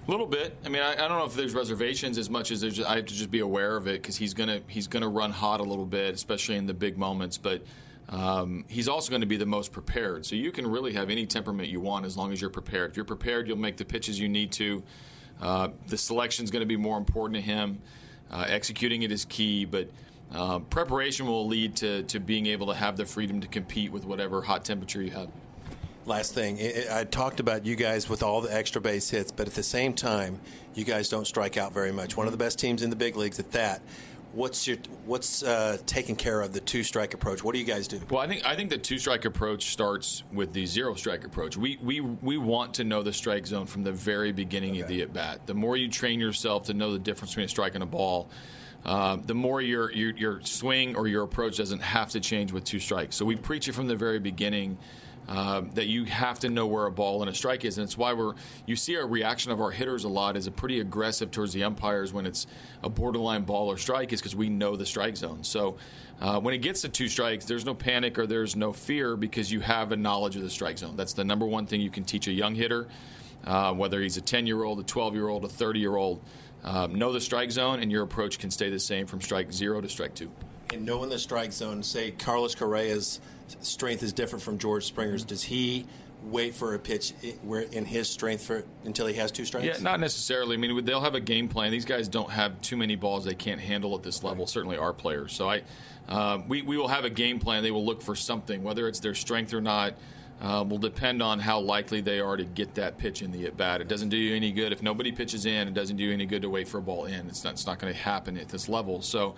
A 0.08 0.10
little 0.10 0.25
bit. 0.25 0.58
I 0.66 0.70
mean, 0.70 0.82
I, 0.82 0.94
I, 0.94 1.08
don't 1.08 1.20
know 1.20 1.25
if 1.25 1.36
there's 1.36 1.54
reservations 1.54 2.18
as 2.18 2.28
much 2.28 2.50
as 2.50 2.62
there's. 2.62 2.82
I 2.82 2.96
have 2.96 3.06
to 3.06 3.13
just 3.13 3.30
be 3.30 3.42
aware 3.42 3.78
of 3.78 3.88
it 3.88 4.01
because 4.01 4.18
he's 4.18 4.34
gonna 4.34 4.62
he's 4.68 4.88
gonna 4.88 5.08
run 5.08 5.30
hot 5.30 5.60
a 5.60 5.63
little 5.63 5.86
bit, 5.86 6.16
especially 6.16 6.56
in 6.56 6.66
the 6.66 6.74
big 6.74 6.98
moments. 6.98 7.38
But 7.38 7.62
um, 8.10 8.66
he's 8.68 8.88
also 8.88 9.10
going 9.10 9.22
to 9.22 9.28
be 9.28 9.38
the 9.38 9.46
most 9.46 9.72
prepared. 9.72 10.25
So 10.25 10.36
you 10.36 10.51
can 10.51 10.66
really 10.66 10.94
have 10.94 11.10
any 11.10 11.25
temperament 11.25 11.70
you 11.70 11.80
want 11.80 12.06
as 12.06 12.18
long 12.18 12.32
as 12.32 12.42
you're 12.42 12.50
prepared. 12.50 12.92
If 12.92 12.98
you're 12.98 13.06
prepared, 13.06 13.48
you'll 13.48 13.58
make 13.58 13.78
the 13.78 13.86
pitches 13.86 14.20
you 14.20 14.28
need 14.28 14.51
to. 14.54 14.84
Uh, 15.39 15.70
the 15.88 15.98
selection 15.98 16.44
is 16.44 16.51
going 16.51 16.62
to 16.62 16.66
be 16.68 16.75
more 16.75 16.98
important 16.98 17.36
to 17.36 17.42
him. 17.42 17.80
Uh, 18.32 18.46
executing 18.48 19.04
it 19.04 19.12
is 19.12 19.25
key, 19.25 19.63
but 19.63 19.89
uh, 20.34 20.60
preparation 20.60 21.25
will 21.25 21.48
lead 21.48 21.75
to, 21.78 22.04
to 22.04 22.20
being 22.20 22.46
able 22.48 22.68
to 22.68 22.74
have 22.74 22.98
the 22.98 23.06
freedom 23.06 23.42
to 23.42 23.48
compete 23.48 23.92
with 23.92 24.06
whatever 24.06 24.42
hot 24.42 24.66
temperature 24.66 25.01
you 25.01 25.12
have. 25.12 25.30
last 26.06 26.34
thing. 26.34 26.60
I 26.92 27.04
talked 27.06 27.39
about 27.39 27.66
you 27.66 27.75
guys 27.75 28.10
with 28.10 28.24
all 28.24 28.42
the 28.42 28.54
extra 28.54 28.82
base 28.82 29.10
hits, 29.10 29.32
but 29.32 29.48
at 29.48 29.54
the 29.54 29.63
same 29.63 29.94
time, 29.94 30.39
you 30.74 30.84
guys 30.84 31.10
don't 31.10 31.25
strike 31.25 31.58
out 31.58 31.74
very 31.74 31.92
much. 31.92 32.18
One 32.18 32.28
of 32.28 32.32
the 32.32 32.38
best 32.38 32.60
teams 32.60 32.82
in 32.82 32.89
the 32.89 32.96
big 32.96 33.16
leagues 33.16 33.39
at 33.39 33.51
that. 33.51 33.82
What's 34.33 34.67
your 34.67 34.77
what's 35.05 35.41
uh, 35.41 35.77
taking 35.88 36.15
care 36.15 36.41
of 36.41 36.53
the 36.53 36.59
two 36.59 36.83
strike 36.83 37.15
approach? 37.15 37.43
What 37.43 37.53
do 37.53 37.59
you 37.59 37.65
guys 37.65 37.88
do? 37.88 38.00
Well, 38.09 38.21
I 38.21 38.27
think 38.27 38.45
I 38.45 38.55
think 38.55 38.69
the 38.69 38.77
two 38.77 39.00
strike 39.00 39.25
approach 39.25 39.71
starts 39.71 40.24
with 40.31 40.53
the 40.53 40.65
zero 40.67 40.93
strike 40.93 41.25
approach. 41.25 41.57
We 41.57 41.79
we 41.81 42.01
we 42.01 42.38
want 42.38 42.75
to 42.75 42.83
know 42.83 43.01
the 43.01 43.13
strike 43.13 43.48
zone 43.48 43.65
from 43.65 43.83
the 43.83 43.91
very 43.91 44.31
beginning 44.31 44.71
okay. 44.74 44.81
of 44.81 44.88
the 44.88 45.01
at 45.01 45.13
bat. 45.13 45.48
The 45.48 45.55
more 45.55 45.77
you 45.77 45.89
train 45.89 46.19
yourself 46.19 46.65
to 46.65 46.74
know 46.75 46.93
the 46.93 47.00
difference 47.00 47.31
between 47.31 47.45
a 47.45 47.50
strike 47.50 47.74
and 47.74 47.83
a 47.83 47.88
ball, 47.88 48.29
uh, 48.86 49.17
the 49.25 49.33
more 49.33 49.62
your, 49.62 49.91
your, 49.91 50.15
your 50.15 50.41
swing 50.41 50.95
or 50.95 51.07
your 51.07 51.24
approach 51.24 51.57
doesn't 51.57 51.81
have 51.81 52.09
to 52.12 52.19
change 52.19 52.51
with 52.51 52.63
two 52.63 52.79
strikes. 52.79 53.15
So 53.15 53.25
we 53.25 53.36
preach 53.36 53.67
it 53.67 53.74
from 53.74 53.88
the 53.88 53.95
very 53.95 54.19
beginning. 54.19 54.77
Uh, 55.29 55.62
that 55.75 55.86
you 55.86 56.05
have 56.05 56.39
to 56.39 56.50
know 56.50 56.65
where 56.65 56.88
a 56.88 56.91
ball 56.91 57.21
and 57.21 57.29
a 57.29 57.33
strike 57.36 57.63
is, 57.63 57.77
and 57.77 57.86
it's 57.86 57.95
why 57.95 58.13
we're 58.13 58.33
you 58.65 58.75
see 58.75 58.98
our 58.98 59.05
reaction 59.05 59.51
of 59.51 59.62
our 59.62 59.69
hitters 59.69 60.03
a 60.03 60.09
lot 60.09 60.36
is 60.36 60.48
a 60.48 60.51
pretty 60.51 60.79
aggressive 60.79 61.29
towards 61.29 61.53
the 61.53 61.63
umpires 61.63 62.12
when 62.12 62.25
it's 62.25 62.48
a 62.81 62.89
borderline 62.89 63.43
ball 63.43 63.67
or 63.67 63.77
strike 63.77 64.12
is 64.12 64.21
because 64.21 64.36
we 64.36 64.50
know 64.50 64.75
the 64.75 64.88
strike 64.88 65.15
zone. 65.15 65.43
So 65.43 65.77
uh, 66.19 66.39
when 66.39 66.55
it 66.55 66.63
gets 66.63 66.81
to 66.81 66.89
two 66.89 67.07
strikes, 67.07 67.45
there's 67.45 67.63
no 67.63 67.75
panic 67.75 68.17
or 68.17 68.25
there's 68.25 68.55
no 68.55 68.74
fear 68.74 69.15
because 69.15 69.51
you 69.51 69.59
have 69.59 69.91
a 69.91 69.95
knowledge 69.95 70.36
of 70.36 70.41
the 70.41 70.50
strike 70.50 70.79
zone. 70.79 70.95
That's 70.95 71.13
the 71.13 71.24
number 71.24 71.45
one 71.45 71.67
thing 71.67 71.79
you 71.79 71.91
can 71.91 72.05
teach 72.05 72.27
a 72.27 72.31
young 72.31 72.55
hitter, 72.55 72.88
uh, 73.45 73.71
whether 73.75 74.01
he's 74.01 74.17
a 74.17 74.21
10 74.21 74.48
year 74.48 74.63
old, 74.63 74.79
a 74.79 74.83
12 74.83 75.13
year 75.13 75.27
old, 75.27 75.45
a 75.45 75.50
30 75.50 75.79
year 75.79 75.95
old. 75.95 76.24
Um, 76.63 76.95
know 76.95 77.13
the 77.13 77.21
strike 77.21 77.51
zone, 77.51 77.81
and 77.81 77.91
your 77.91 78.01
approach 78.01 78.39
can 78.39 78.50
stay 78.50 78.71
the 78.71 78.79
same 78.79 79.05
from 79.05 79.21
strike 79.21 79.51
zero 79.53 79.79
to 79.79 79.88
strike 79.88 80.15
two. 80.15 80.31
And 80.71 80.85
knowing 80.85 81.09
the 81.09 81.19
strike 81.19 81.51
zone, 81.51 81.83
say 81.83 82.11
Carlos 82.11 82.55
Correa's 82.55 83.19
strength 83.61 84.03
is 84.03 84.13
different 84.13 84.43
from 84.43 84.57
George 84.57 84.85
Springer's. 84.85 85.23
Does 85.23 85.43
he 85.43 85.85
wait 86.23 86.53
for 86.53 86.75
a 86.75 86.79
pitch 86.79 87.13
where 87.43 87.61
in 87.61 87.85
his 87.85 88.09
strength 88.09 88.43
for 88.43 88.63
until 88.83 89.07
he 89.07 89.15
has 89.15 89.31
two 89.31 89.45
strikes? 89.45 89.65
Yeah, 89.65 89.77
not 89.81 89.99
necessarily. 89.99 90.55
I 90.55 90.59
mean, 90.59 90.85
they'll 90.85 91.01
have 91.01 91.15
a 91.15 91.21
game 91.21 91.47
plan. 91.47 91.71
These 91.71 91.85
guys 91.85 92.07
don't 92.07 92.29
have 92.29 92.59
too 92.61 92.77
many 92.77 92.95
balls 92.95 93.25
they 93.25 93.35
can't 93.35 93.61
handle 93.61 93.95
at 93.95 94.03
this 94.03 94.23
level. 94.23 94.45
Certainly, 94.45 94.77
our 94.77 94.93
players. 94.93 95.33
So 95.33 95.49
I, 95.49 95.63
uh, 96.07 96.39
we 96.47 96.61
we 96.61 96.77
will 96.77 96.88
have 96.88 97.05
a 97.05 97.09
game 97.09 97.39
plan. 97.39 97.63
They 97.63 97.71
will 97.71 97.85
look 97.85 98.01
for 98.01 98.15
something, 98.15 98.63
whether 98.63 98.88
it's 98.88 98.99
their 98.99 99.15
strength 99.15 99.53
or 99.53 99.61
not 99.61 99.95
uh, 100.41 100.65
will 100.67 100.77
depend 100.77 101.21
on 101.21 101.39
how 101.39 101.59
likely 101.59 102.01
they 102.01 102.19
are 102.19 102.38
to 102.38 102.45
get 102.45 102.75
that 102.75 102.97
pitch 102.97 103.21
in 103.21 103.31
the 103.31 103.45
at 103.45 103.57
bat. 103.57 103.81
It 103.81 103.88
doesn't 103.88 104.09
do 104.09 104.17
you 104.17 104.35
any 104.35 104.51
good 104.51 104.71
if 104.71 104.81
nobody 104.81 105.11
pitches 105.11 105.45
in. 105.45 105.67
It 105.67 105.73
doesn't 105.73 105.97
do 105.97 106.03
you 106.03 106.13
any 106.13 106.25
good 106.25 106.41
to 106.43 106.49
wait 106.49 106.67
for 106.67 106.77
a 106.77 106.81
ball 106.81 107.05
in. 107.05 107.27
It's 107.27 107.43
not, 107.43 107.53
it's 107.53 107.67
not 107.67 107.79
going 107.79 107.93
to 107.93 107.99
happen 107.99 108.38
at 108.38 108.47
this 108.47 108.69
level. 108.69 109.01
So 109.01 109.35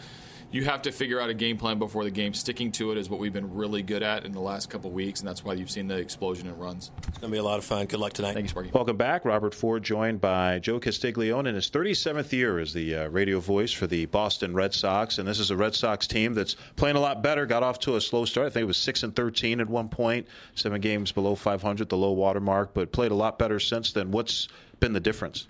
you 0.51 0.65
have 0.65 0.81
to 0.81 0.91
figure 0.91 1.19
out 1.19 1.29
a 1.29 1.33
game 1.33 1.57
plan 1.57 1.79
before 1.79 2.03
the 2.03 2.11
game. 2.11 2.33
Sticking 2.33 2.71
to 2.73 2.91
it 2.91 2.97
is 2.97 3.09
what 3.09 3.19
we've 3.19 3.31
been 3.31 3.53
really 3.53 3.81
good 3.81 4.03
at 4.03 4.25
in 4.25 4.33
the 4.33 4.41
last 4.41 4.69
couple 4.69 4.91
weeks, 4.91 5.21
and 5.21 5.27
that's 5.27 5.45
why 5.45 5.53
you've 5.53 5.71
seen 5.71 5.87
the 5.87 5.97
explosion 5.97 6.47
in 6.47 6.57
runs. 6.57 6.91
It's 7.07 7.17
going 7.19 7.31
to 7.31 7.35
be 7.35 7.37
a 7.37 7.43
lot 7.43 7.57
of 7.57 7.63
fun. 7.63 7.85
Good 7.85 7.99
luck 7.99 8.13
tonight. 8.13 8.33
Thanks, 8.33 8.51
Sparky. 8.51 8.69
Welcome 8.73 8.97
back. 8.97 9.23
Robert 9.23 9.55
Ford 9.55 9.81
joined 9.81 10.19
by 10.19 10.59
Joe 10.59 10.79
Castiglione 10.79 11.47
in 11.47 11.55
his 11.55 11.69
37th 11.69 12.31
year 12.33 12.59
as 12.59 12.73
the 12.73 12.95
uh, 12.95 13.07
radio 13.09 13.39
voice 13.39 13.71
for 13.71 13.87
the 13.87 14.05
Boston 14.07 14.53
Red 14.53 14.73
Sox. 14.73 15.17
And 15.17 15.27
this 15.27 15.39
is 15.39 15.51
a 15.51 15.55
Red 15.55 15.73
Sox 15.73 16.05
team 16.05 16.33
that's 16.33 16.55
playing 16.75 16.97
a 16.97 17.01
lot 17.01 17.23
better. 17.23 17.45
Got 17.45 17.63
off 17.63 17.79
to 17.81 17.95
a 17.95 18.01
slow 18.01 18.25
start. 18.25 18.47
I 18.47 18.49
think 18.49 18.63
it 18.63 18.67
was 18.67 18.77
6 18.77 19.03
and 19.03 19.15
13 19.15 19.61
at 19.61 19.69
one 19.69 19.87
point, 19.87 20.27
seven 20.55 20.81
games 20.81 21.11
below 21.11 21.35
500, 21.35 21.87
the 21.87 21.97
low 21.97 22.11
water 22.11 22.41
mark, 22.41 22.73
but 22.73 22.91
played 22.91 23.11
a 23.11 23.15
lot 23.15 23.39
better 23.39 23.59
since 23.59 23.93
then. 23.93 24.11
What's 24.11 24.49
been 24.79 24.93
the 24.93 24.99
difference? 24.99 25.47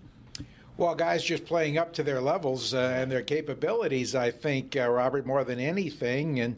Well, 0.82 0.96
guys 0.96 1.24
just 1.24 1.46
playing 1.46 1.78
up 1.78 1.94
to 1.94 2.02
their 2.02 2.20
levels 2.20 2.74
uh, 2.74 2.96
and 2.96 3.12
their 3.12 3.22
capabilities, 3.22 4.16
I 4.16 4.32
think, 4.32 4.76
uh, 4.76 4.90
Robert, 4.90 5.28
more 5.28 5.44
than 5.44 5.60
anything. 5.60 6.40
And 6.40 6.56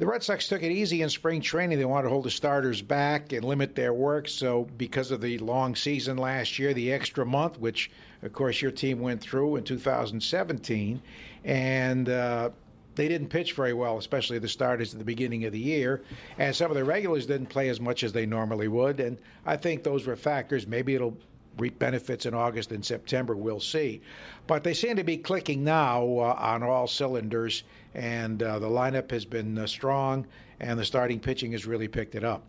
the 0.00 0.06
Red 0.06 0.24
Sox 0.24 0.48
took 0.48 0.64
it 0.64 0.72
easy 0.72 1.02
in 1.02 1.08
spring 1.08 1.40
training. 1.40 1.78
They 1.78 1.84
wanted 1.84 2.08
to 2.08 2.08
hold 2.08 2.24
the 2.24 2.32
starters 2.32 2.82
back 2.82 3.32
and 3.32 3.44
limit 3.44 3.76
their 3.76 3.94
work. 3.94 4.26
So, 4.26 4.66
because 4.76 5.12
of 5.12 5.20
the 5.20 5.38
long 5.38 5.76
season 5.76 6.16
last 6.16 6.58
year, 6.58 6.74
the 6.74 6.92
extra 6.92 7.24
month, 7.24 7.60
which, 7.60 7.92
of 8.22 8.32
course, 8.32 8.60
your 8.60 8.72
team 8.72 8.98
went 8.98 9.20
through 9.20 9.54
in 9.54 9.62
2017, 9.62 11.00
and 11.44 12.08
uh, 12.08 12.50
they 12.96 13.06
didn't 13.06 13.28
pitch 13.28 13.52
very 13.52 13.72
well, 13.72 13.98
especially 13.98 14.40
the 14.40 14.48
starters 14.48 14.94
at 14.94 14.98
the 14.98 15.04
beginning 15.04 15.44
of 15.44 15.52
the 15.52 15.60
year. 15.60 16.02
And 16.38 16.56
some 16.56 16.72
of 16.72 16.76
the 16.76 16.82
regulars 16.82 17.26
didn't 17.26 17.50
play 17.50 17.68
as 17.68 17.80
much 17.80 18.02
as 18.02 18.12
they 18.12 18.26
normally 18.26 18.66
would. 18.66 18.98
And 18.98 19.16
I 19.46 19.56
think 19.56 19.84
those 19.84 20.08
were 20.08 20.16
factors. 20.16 20.66
Maybe 20.66 20.96
it'll 20.96 21.16
reap 21.58 21.78
benefits 21.78 22.26
in 22.26 22.34
August 22.34 22.72
and 22.72 22.84
September. 22.84 23.36
We'll 23.36 23.60
see. 23.60 24.00
But 24.46 24.64
they 24.64 24.74
seem 24.74 24.96
to 24.96 25.04
be 25.04 25.16
clicking 25.16 25.64
now 25.64 26.02
uh, 26.02 26.36
on 26.38 26.62
all 26.62 26.86
cylinders, 26.86 27.64
and 27.94 28.42
uh, 28.42 28.58
the 28.58 28.68
lineup 28.68 29.10
has 29.10 29.24
been 29.24 29.58
uh, 29.58 29.66
strong, 29.66 30.26
and 30.60 30.78
the 30.78 30.84
starting 30.84 31.20
pitching 31.20 31.52
has 31.52 31.66
really 31.66 31.88
picked 31.88 32.14
it 32.14 32.24
up. 32.24 32.42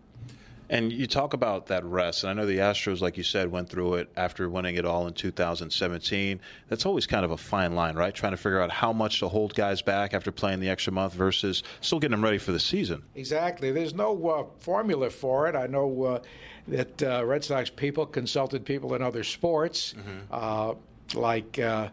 And 0.69 0.91
you 0.91 1.07
talk 1.07 1.33
about 1.33 1.67
that 1.67 1.83
rest, 1.83 2.23
and 2.23 2.29
I 2.29 2.33
know 2.33 2.45
the 2.45 2.57
Astros, 2.57 3.01
like 3.01 3.17
you 3.17 3.23
said, 3.23 3.51
went 3.51 3.69
through 3.69 3.95
it 3.95 4.09
after 4.15 4.47
winning 4.49 4.75
it 4.75 4.85
all 4.85 5.07
in 5.07 5.13
2017. 5.13 6.39
That's 6.67 6.85
always 6.85 7.07
kind 7.07 7.25
of 7.25 7.31
a 7.31 7.37
fine 7.37 7.73
line, 7.73 7.95
right? 7.95 8.13
Trying 8.13 8.33
to 8.33 8.37
figure 8.37 8.61
out 8.61 8.69
how 8.69 8.93
much 8.93 9.19
to 9.19 9.27
hold 9.27 9.55
guys 9.55 9.81
back 9.81 10.13
after 10.13 10.31
playing 10.31 10.59
the 10.59 10.69
extra 10.69 10.93
month 10.93 11.13
versus 11.13 11.63
still 11.81 11.99
getting 11.99 12.11
them 12.11 12.23
ready 12.23 12.37
for 12.37 12.51
the 12.51 12.59
season. 12.59 13.01
Exactly. 13.15 13.71
There's 13.71 13.95
no 13.95 14.27
uh, 14.27 14.45
formula 14.59 15.09
for 15.09 15.47
it. 15.47 15.55
I 15.55 15.65
know 15.65 16.03
uh, 16.03 16.19
that 16.67 17.01
uh, 17.01 17.25
Red 17.25 17.43
Sox 17.43 17.71
people 17.71 18.05
consulted 18.05 18.63
people 18.63 18.93
in 18.93 19.01
other 19.01 19.23
sports, 19.23 19.95
mm-hmm. 19.97 20.19
uh, 20.31 20.75
like 21.19 21.57
uh, 21.57 21.89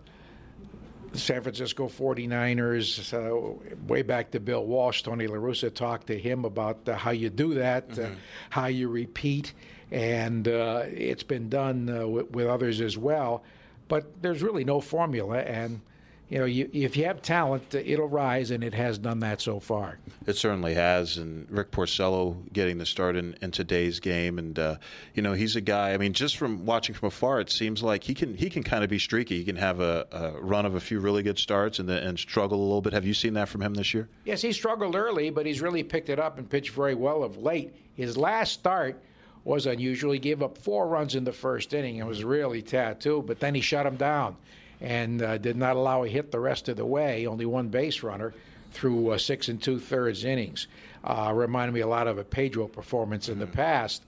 San 1.16 1.42
Francisco 1.42 1.88
49ers, 1.88 3.12
uh, 3.12 3.74
way 3.86 4.02
back 4.02 4.30
to 4.32 4.40
Bill 4.40 4.64
Walsh. 4.64 5.02
Tony 5.02 5.26
La 5.26 5.36
Russa 5.36 5.72
talked 5.72 6.08
to 6.08 6.18
him 6.18 6.44
about 6.44 6.88
uh, 6.88 6.96
how 6.96 7.10
you 7.10 7.30
do 7.30 7.54
that, 7.54 7.90
uh, 7.92 7.94
mm-hmm. 7.94 8.14
how 8.50 8.66
you 8.66 8.88
repeat, 8.88 9.52
and 9.90 10.46
it's 10.46 11.22
been 11.22 11.48
done 11.48 11.86
w- 11.86 12.28
with 12.30 12.46
others 12.46 12.80
as 12.80 12.96
well. 12.96 13.44
But 13.88 14.22
there's 14.22 14.42
really 14.42 14.64
no 14.64 14.80
formula, 14.80 15.38
and– 15.38 15.80
you 16.28 16.38
know, 16.40 16.44
you, 16.44 16.68
if 16.72 16.96
you 16.96 17.04
have 17.04 17.22
talent, 17.22 17.72
uh, 17.72 17.78
it'll 17.84 18.08
rise, 18.08 18.50
and 18.50 18.64
it 18.64 18.74
has 18.74 18.98
done 18.98 19.20
that 19.20 19.40
so 19.40 19.60
far. 19.60 19.98
It 20.26 20.36
certainly 20.36 20.74
has. 20.74 21.18
And 21.18 21.48
Rick 21.48 21.70
Porcello 21.70 22.36
getting 22.52 22.78
the 22.78 22.86
start 22.86 23.14
in, 23.14 23.36
in 23.42 23.52
today's 23.52 24.00
game, 24.00 24.38
and 24.38 24.58
uh, 24.58 24.76
you 25.14 25.22
know, 25.22 25.34
he's 25.34 25.54
a 25.54 25.60
guy. 25.60 25.92
I 25.92 25.98
mean, 25.98 26.12
just 26.12 26.36
from 26.36 26.66
watching 26.66 26.96
from 26.96 27.08
afar, 27.08 27.40
it 27.40 27.50
seems 27.50 27.80
like 27.80 28.02
he 28.02 28.12
can 28.12 28.34
he 28.34 28.50
can 28.50 28.64
kind 28.64 28.82
of 28.82 28.90
be 28.90 28.98
streaky. 28.98 29.38
He 29.38 29.44
can 29.44 29.56
have 29.56 29.78
a, 29.78 30.06
a 30.10 30.40
run 30.40 30.66
of 30.66 30.74
a 30.74 30.80
few 30.80 30.98
really 30.98 31.22
good 31.22 31.38
starts 31.38 31.78
and 31.78 31.88
then, 31.88 32.02
and 32.02 32.18
struggle 32.18 32.58
a 32.58 32.62
little 32.62 32.82
bit. 32.82 32.92
Have 32.92 33.06
you 33.06 33.14
seen 33.14 33.34
that 33.34 33.48
from 33.48 33.62
him 33.62 33.74
this 33.74 33.94
year? 33.94 34.08
Yes, 34.24 34.42
he 34.42 34.52
struggled 34.52 34.96
early, 34.96 35.30
but 35.30 35.46
he's 35.46 35.60
really 35.60 35.84
picked 35.84 36.08
it 36.08 36.18
up 36.18 36.38
and 36.38 36.50
pitched 36.50 36.70
very 36.70 36.96
well 36.96 37.22
of 37.22 37.38
late. 37.38 37.72
His 37.94 38.16
last 38.16 38.52
start 38.52 39.00
was 39.44 39.66
unusual. 39.66 40.10
He 40.10 40.18
gave 40.18 40.42
up 40.42 40.58
four 40.58 40.88
runs 40.88 41.14
in 41.14 41.22
the 41.22 41.32
first 41.32 41.72
inning. 41.72 41.98
It 41.98 42.06
was 42.06 42.24
really 42.24 42.62
tattooed, 42.62 43.26
but 43.26 43.38
then 43.38 43.54
he 43.54 43.60
shut 43.60 43.86
him 43.86 43.94
down 43.94 44.36
and 44.80 45.22
uh, 45.22 45.38
did 45.38 45.56
not 45.56 45.76
allow 45.76 46.02
a 46.02 46.08
hit 46.08 46.30
the 46.30 46.40
rest 46.40 46.68
of 46.68 46.76
the 46.76 46.84
way, 46.84 47.26
only 47.26 47.46
one 47.46 47.68
base 47.68 48.02
runner 48.02 48.34
through 48.72 49.10
uh, 49.10 49.18
six 49.18 49.48
and 49.48 49.62
two 49.62 49.78
thirds 49.78 50.24
innings. 50.24 50.66
Uh, 51.02 51.32
reminded 51.34 51.72
me 51.72 51.80
a 51.80 51.86
lot 51.86 52.08
of 52.08 52.18
a 52.18 52.24
Pedro 52.24 52.66
performance 52.66 53.28
in 53.28 53.38
the 53.38 53.46
past. 53.46 54.02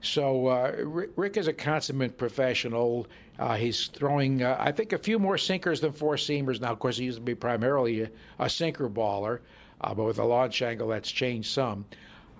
So 0.00 0.46
uh, 0.46 0.72
Rick 1.16 1.36
is 1.36 1.48
a 1.48 1.52
consummate 1.52 2.16
professional. 2.16 3.06
Uh, 3.38 3.56
he's 3.56 3.88
throwing, 3.88 4.42
uh, 4.42 4.56
I 4.58 4.72
think, 4.72 4.92
a 4.92 4.98
few 4.98 5.18
more 5.18 5.36
sinkers 5.36 5.80
than 5.80 5.92
four 5.92 6.14
seamers 6.14 6.60
now. 6.60 6.70
Of 6.70 6.78
course, 6.78 6.96
he 6.96 7.04
used 7.04 7.18
to 7.18 7.22
be 7.22 7.34
primarily 7.34 8.02
a, 8.02 8.10
a 8.38 8.48
sinker 8.48 8.88
baller, 8.88 9.40
uh, 9.80 9.94
but 9.94 10.04
with 10.04 10.18
a 10.18 10.24
launch 10.24 10.62
angle, 10.62 10.88
that's 10.88 11.10
changed 11.10 11.50
some. 11.50 11.84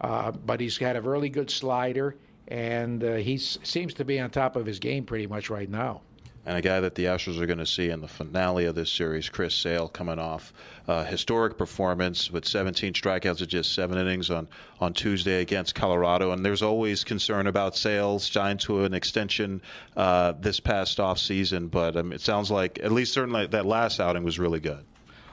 Uh, 0.00 0.30
but 0.30 0.60
he's 0.60 0.78
got 0.78 0.96
a 0.96 1.00
really 1.00 1.30
good 1.30 1.50
slider, 1.50 2.14
and 2.48 3.02
he 3.02 3.38
seems 3.38 3.94
to 3.94 4.04
be 4.04 4.20
on 4.20 4.30
top 4.30 4.54
of 4.54 4.66
his 4.66 4.78
game 4.78 5.04
pretty 5.04 5.26
much 5.26 5.50
right 5.50 5.68
now 5.68 6.02
and 6.46 6.56
a 6.56 6.62
guy 6.62 6.78
that 6.78 6.94
the 6.94 7.06
Astros 7.06 7.40
are 7.40 7.46
going 7.46 7.58
to 7.58 7.66
see 7.66 7.90
in 7.90 8.00
the 8.00 8.08
finale 8.08 8.66
of 8.66 8.76
this 8.76 8.90
series, 8.90 9.28
Chris 9.28 9.52
Sale, 9.52 9.88
coming 9.88 10.20
off 10.20 10.54
uh, 10.86 11.04
historic 11.04 11.58
performance 11.58 12.30
with 12.30 12.46
17 12.46 12.92
strikeouts 12.92 13.40
in 13.40 13.48
just 13.48 13.74
seven 13.74 13.98
innings 13.98 14.30
on, 14.30 14.46
on 14.80 14.92
Tuesday 14.92 15.40
against 15.40 15.74
Colorado. 15.74 16.30
And 16.30 16.46
there's 16.46 16.62
always 16.62 17.02
concern 17.02 17.48
about 17.48 17.76
Sale's 17.76 18.24
signed 18.30 18.60
to 18.60 18.84
an 18.84 18.94
extension 18.94 19.60
uh, 19.96 20.34
this 20.38 20.60
past 20.60 21.00
off 21.00 21.18
season, 21.18 21.66
but 21.66 21.96
um, 21.96 22.12
it 22.12 22.20
sounds 22.20 22.48
like 22.48 22.78
at 22.80 22.92
least 22.92 23.12
certainly 23.12 23.48
that 23.48 23.66
last 23.66 23.98
outing 23.98 24.22
was 24.22 24.38
really 24.38 24.60
good. 24.60 24.84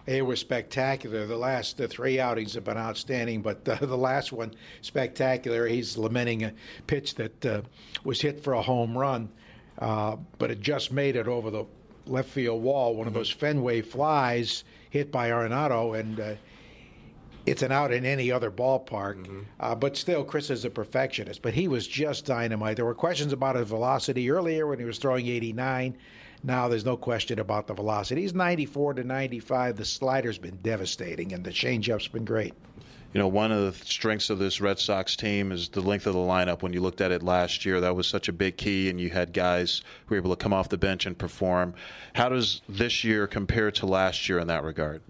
It 0.08 0.26
was 0.26 0.40
spectacular. 0.40 1.28
The 1.28 1.38
last 1.38 1.78
the 1.78 1.88
three 1.88 2.20
outings 2.20 2.56
have 2.56 2.64
been 2.64 2.76
outstanding, 2.76 3.44
but 3.44 3.70
uh, 3.70 3.76
the 3.86 3.96
last 3.96 4.34
one 4.34 4.54
spectacular. 4.82 5.68
He's 5.68 5.96
lamenting 5.96 6.44
a 6.44 6.54
pitch 6.88 7.16
that 7.16 7.46
uh, 7.46 7.62
was 8.04 8.20
hit 8.20 8.44
for 8.44 8.54
a 8.54 8.62
home 8.64 8.98
run 8.98 9.30
uh, 9.84 10.16
but 10.38 10.50
it 10.50 10.62
just 10.62 10.94
made 10.94 11.18
it 11.18 11.28
over 11.28 11.52
the 11.52 11.66
left 12.06 12.30
field 12.30 12.64
wall. 12.64 12.96
One 12.96 13.06
of 13.06 13.14
those 13.14 13.30
Fenway 13.30 13.82
flies 13.82 14.64
hit 14.90 15.12
by 15.12 15.30
Arenado, 15.30 16.00
and 16.00 16.20
uh, 16.20 16.34
it's 17.46 17.62
an 17.62 17.72
out 17.72 17.92
in 17.92 18.06
any 18.06 18.32
other 18.32 18.50
ballpark. 18.50 19.16
Mm-hmm. 19.16 19.40
Uh, 19.60 19.76
but 19.76 19.98
still, 19.98 20.24
Chris 20.24 20.50
is 20.50 20.66
a 20.66 20.70
perfectionist. 20.70 21.42
But 21.42 21.54
he 21.54 21.68
was 21.68 21.88
just 21.88 22.26
dynamite. 22.26 22.78
There 22.78 22.86
were 22.86 22.96
questions 22.96 23.34
about 23.34 23.56
his 23.56 23.68
velocity 23.68 24.30
earlier 24.30 24.68
when 24.68 24.80
he 24.80 24.86
was 24.86 24.98
throwing 24.98 25.28
89. 25.28 25.98
Now 26.44 26.68
there's 26.68 26.86
no 26.86 26.98
question 26.98 27.40
about 27.40 27.68
the 27.68 27.74
velocity. 27.74 28.22
He's 28.22 28.34
94 28.34 28.96
to 28.96 29.04
95. 29.04 29.78
The 29.78 29.86
slider's 29.86 30.38
been 30.38 30.58
devastating, 30.62 31.34
and 31.34 31.44
the 31.44 31.52
changeup's 31.52 32.08
been 32.08 32.26
great. 32.26 32.54
You 33.14 33.20
know, 33.20 33.28
one 33.28 33.52
of 33.52 33.80
the 33.80 33.86
strengths 33.86 34.32
of 34.32 34.40
this 34.40 34.60
Red 34.60 34.80
Sox 34.80 35.16
team 35.16 35.52
is 35.52 35.70
the 35.70 35.82
length 35.82 36.08
of 36.08 36.16
the 36.16 36.20
lineup. 36.20 36.64
When 36.64 36.74
you 36.74 36.82
looked 36.82 37.00
at 37.00 37.12
it 37.12 37.22
last 37.22 37.64
year, 37.64 37.80
that 37.80 37.96
was 37.96 38.08
such 38.08 38.28
a 38.28 38.34
big 38.34 38.58
key, 38.58 38.90
and 38.90 39.00
you 39.00 39.12
had 39.12 39.34
guys 39.34 39.84
who 40.08 40.16
were 40.16 40.18
able 40.18 40.36
to 40.36 40.44
come 40.44 40.52
off 40.52 40.70
the 40.70 40.78
bench 40.78 41.06
and 41.06 41.16
perform. 41.16 41.76
How 42.16 42.30
does 42.30 42.62
this 42.68 43.04
year 43.04 43.28
compare 43.28 43.70
to 43.72 43.86
last 43.86 44.28
year 44.28 44.40
in 44.40 44.48
that 44.48 44.64
regard? 44.64 45.04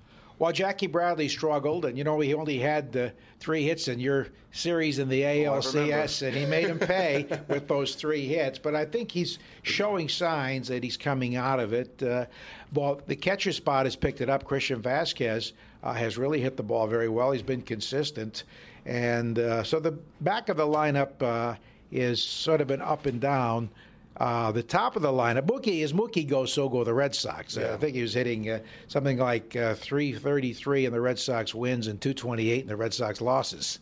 Well, 0.43 0.51
Jackie 0.51 0.87
Bradley 0.87 1.29
struggled, 1.29 1.85
and 1.85 1.97
you 1.97 2.03
know 2.03 2.19
he 2.19 2.33
only 2.33 2.59
had 2.59 2.97
uh, 2.97 3.09
three 3.39 3.63
hits 3.63 3.87
in 3.87 4.01
your 4.01 4.27
series 4.51 4.99
in 4.99 5.07
the 5.07 5.21
ALCS, 5.21 6.21
and 6.21 6.35
he 6.35 6.45
made 6.45 6.65
him 6.65 6.79
pay 6.79 7.25
with 7.47 7.69
those 7.69 7.95
three 7.95 8.27
hits. 8.27 8.59
But 8.59 8.75
I 8.75 8.83
think 8.83 9.09
he's 9.09 9.39
showing 9.61 10.09
signs 10.09 10.67
that 10.67 10.83
he's 10.83 10.97
coming 10.97 11.37
out 11.37 11.61
of 11.61 11.71
it. 11.71 12.03
Uh, 12.03 12.25
well, 12.73 12.99
the 13.07 13.15
catcher 13.15 13.53
spot 13.53 13.85
has 13.85 13.95
picked 13.95 14.19
it 14.19 14.29
up. 14.29 14.43
Christian 14.43 14.81
Vázquez 14.81 15.53
uh, 15.81 15.93
has 15.93 16.17
really 16.17 16.41
hit 16.41 16.57
the 16.57 16.63
ball 16.63 16.87
very 16.87 17.07
well. 17.07 17.31
He's 17.31 17.41
been 17.41 17.61
consistent, 17.61 18.43
and 18.85 19.39
uh, 19.39 19.63
so 19.63 19.79
the 19.79 19.93
back 20.19 20.49
of 20.49 20.57
the 20.57 20.67
lineup 20.67 21.21
uh, 21.21 21.55
is 21.89 22.21
sort 22.21 22.59
of 22.59 22.67
been 22.67 22.81
up 22.81 23.05
and 23.05 23.21
down. 23.21 23.69
Uh, 24.17 24.51
the 24.51 24.63
top 24.63 24.95
of 24.95 25.01
the 25.01 25.11
lineup, 25.11 25.47
Mookie, 25.47 25.83
as 25.83 25.91
Mookie 25.91 26.27
goes, 26.27 26.53
so 26.53 26.69
go 26.69 26.83
the 26.83 26.93
Red 26.93 27.15
Sox. 27.15 27.57
Uh, 27.57 27.71
I 27.73 27.77
think 27.77 27.95
he 27.95 28.01
was 28.01 28.13
hitting 28.13 28.49
uh, 28.49 28.59
something 28.87 29.17
like 29.17 29.55
uh, 29.55 29.73
333 29.75 30.85
in 30.85 30.93
the 30.93 31.01
Red 31.01 31.17
Sox 31.17 31.55
wins 31.55 31.87
and 31.87 31.99
228 31.99 32.61
in 32.61 32.67
the 32.67 32.75
Red 32.75 32.93
Sox 32.93 33.21
losses. 33.21 33.79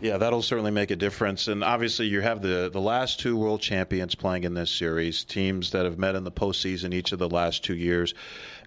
Yeah, 0.00 0.18
that'll 0.18 0.42
certainly 0.42 0.70
make 0.70 0.90
a 0.90 0.96
difference. 0.96 1.48
And 1.48 1.64
obviously, 1.64 2.06
you 2.06 2.20
have 2.20 2.42
the, 2.42 2.70
the 2.72 2.80
last 2.80 3.20
two 3.20 3.36
world 3.36 3.60
champions 3.60 4.14
playing 4.14 4.44
in 4.44 4.54
this 4.54 4.70
series, 4.70 5.24
teams 5.24 5.70
that 5.70 5.84
have 5.84 5.98
met 5.98 6.14
in 6.14 6.24
the 6.24 6.30
postseason 6.30 6.94
each 6.94 7.12
of 7.12 7.18
the 7.18 7.28
last 7.28 7.64
two 7.64 7.74
years. 7.74 8.14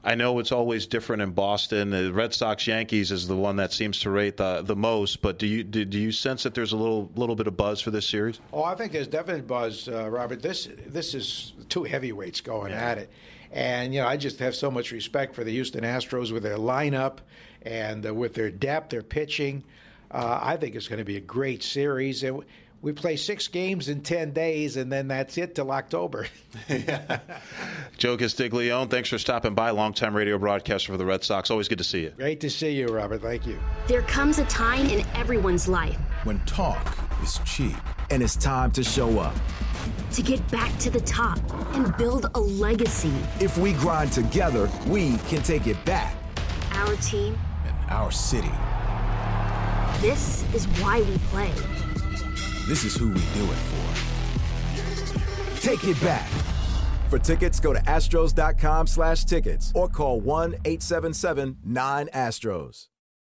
I 0.08 0.16
know 0.16 0.40
it's 0.40 0.54
always 0.54 0.88
different 0.88 1.22
in 1.22 1.32
Boston. 1.32 1.90
The 1.90 2.14
Red 2.14 2.34
Sox 2.34 2.66
Yankees 2.66 3.12
is 3.12 3.28
the 3.28 3.36
one 3.36 3.58
that 3.58 3.74
seems 3.74 4.00
to 4.00 4.10
rate 4.10 4.38
the, 4.38 4.62
the 4.62 4.76
most. 4.76 5.22
But 5.22 5.38
do 5.38 5.46
you 5.46 5.66
do, 5.66 5.84
do 5.84 6.00
you 6.00 6.14
sense 6.14 6.44
that 6.44 6.54
there's 6.54 6.72
a 6.72 6.78
little 6.78 7.12
little 7.18 7.36
bit 7.36 7.46
of 7.46 7.58
buzz 7.58 7.82
for 7.82 7.92
this 7.92 8.08
series? 8.08 8.40
Oh, 8.54 8.64
I 8.64 8.74
think 8.74 8.94
there's 8.94 9.10
definitely 9.10 9.42
buzz, 9.42 9.90
uh, 9.90 10.10
Robert. 10.10 10.42
This 10.42 10.70
this 10.86 11.14
is 11.14 11.52
two 11.68 11.84
heavyweights 11.84 12.40
going 12.40 12.72
yeah. 12.72 12.90
at 12.90 12.98
it, 13.00 13.12
and 13.52 13.94
you 13.94 14.00
know 14.00 14.08
I 14.08 14.16
just 14.16 14.40
have 14.40 14.56
so 14.56 14.72
much 14.72 14.94
respect 14.94 15.36
for 15.36 15.44
the 15.44 15.52
Houston 15.52 15.84
Astros 15.84 16.32
with 16.32 16.44
their 16.44 16.58
lineup 16.58 17.18
and 17.64 18.08
uh, 18.08 18.14
with 18.14 18.34
their 18.34 18.50
depth, 18.50 18.92
their 18.92 19.04
pitching. 19.04 19.62
Uh, 20.10 20.40
I 20.42 20.56
think 20.56 20.76
it's 20.76 20.88
going 20.88 21.00
to 21.00 21.06
be 21.06 21.18
a 21.18 21.22
great 21.22 21.62
series. 21.62 22.24
And 22.24 22.46
we 22.82 22.94
play 22.94 23.16
six 23.16 23.48
games 23.48 23.90
in 23.90 24.02
10 24.02 24.32
days, 24.32 24.78
and 24.78 24.92
then 24.92 25.08
that's 25.08 25.38
it 25.38 25.56
till 25.56 25.72
October. 25.72 26.28
yeah. 26.70 27.20
Joe 27.98 28.18
Castiglione, 28.18 28.90
thanks 28.90 29.10
for 29.10 29.18
stopping 29.18 29.56
by. 29.56 29.72
Longtime 29.72 30.16
radio 30.16 30.38
broadcaster 30.38 30.92
for 30.92 30.98
the 30.98 31.06
Red 31.06 31.24
Sox. 31.24 31.50
Always 31.50 31.68
good 31.68 31.80
to 31.80 31.84
see 31.84 32.04
you. 32.04 32.10
Great 32.12 32.40
to 32.42 32.50
see 32.50 32.72
you, 32.72 32.88
Robert. 32.88 33.22
Thank 33.22 33.48
you. 33.48 33.60
There 33.88 34.04
comes 34.04 34.38
a 34.38 34.46
time 34.46 34.86
in 34.88 35.06
everyone's 35.16 35.68
life 35.68 35.98
when 36.24 36.40
talk 36.46 36.98
is 37.24 37.40
cheap 37.46 37.76
and 38.10 38.22
it's 38.22 38.36
time 38.36 38.72
to 38.72 38.84
show 38.84 39.20
up. 39.20 39.36
To 40.12 40.22
get 40.22 40.46
back 40.52 40.78
to 40.80 40.90
the 40.90 41.02
top 41.02 41.40
and 41.74 41.96
build 41.98 42.30
a 42.36 42.40
legacy. 42.40 43.14
If 43.40 43.58
we 43.58 43.74
grind 43.74 44.12
together, 44.12 44.70
we 44.88 45.18
can 45.30 45.42
take 45.44 45.68
it 45.68 45.84
back. 45.86 46.16
Our 46.72 46.96
team 46.98 47.38
and 47.66 47.92
our 47.92 48.12
city. 48.12 48.52
This 50.02 50.46
is 50.54 50.66
why 50.80 51.02
we 51.02 51.18
play. 51.30 51.52
This 52.68 52.84
is 52.84 52.96
who 52.98 53.08
we 53.08 53.16
do 53.16 53.50
it 53.50 53.58
for. 53.70 53.88
Take 55.62 55.86
it 55.86 56.00
back. 56.02 56.30
For 57.10 57.18
tickets, 57.18 57.62
go 57.62 57.72
to 57.72 57.80
astros.com 57.80 58.88
slash 58.88 59.24
tickets 59.24 59.72
or 59.74 59.88
call 59.88 60.22
1-877-9-ASTROS. 60.22 62.88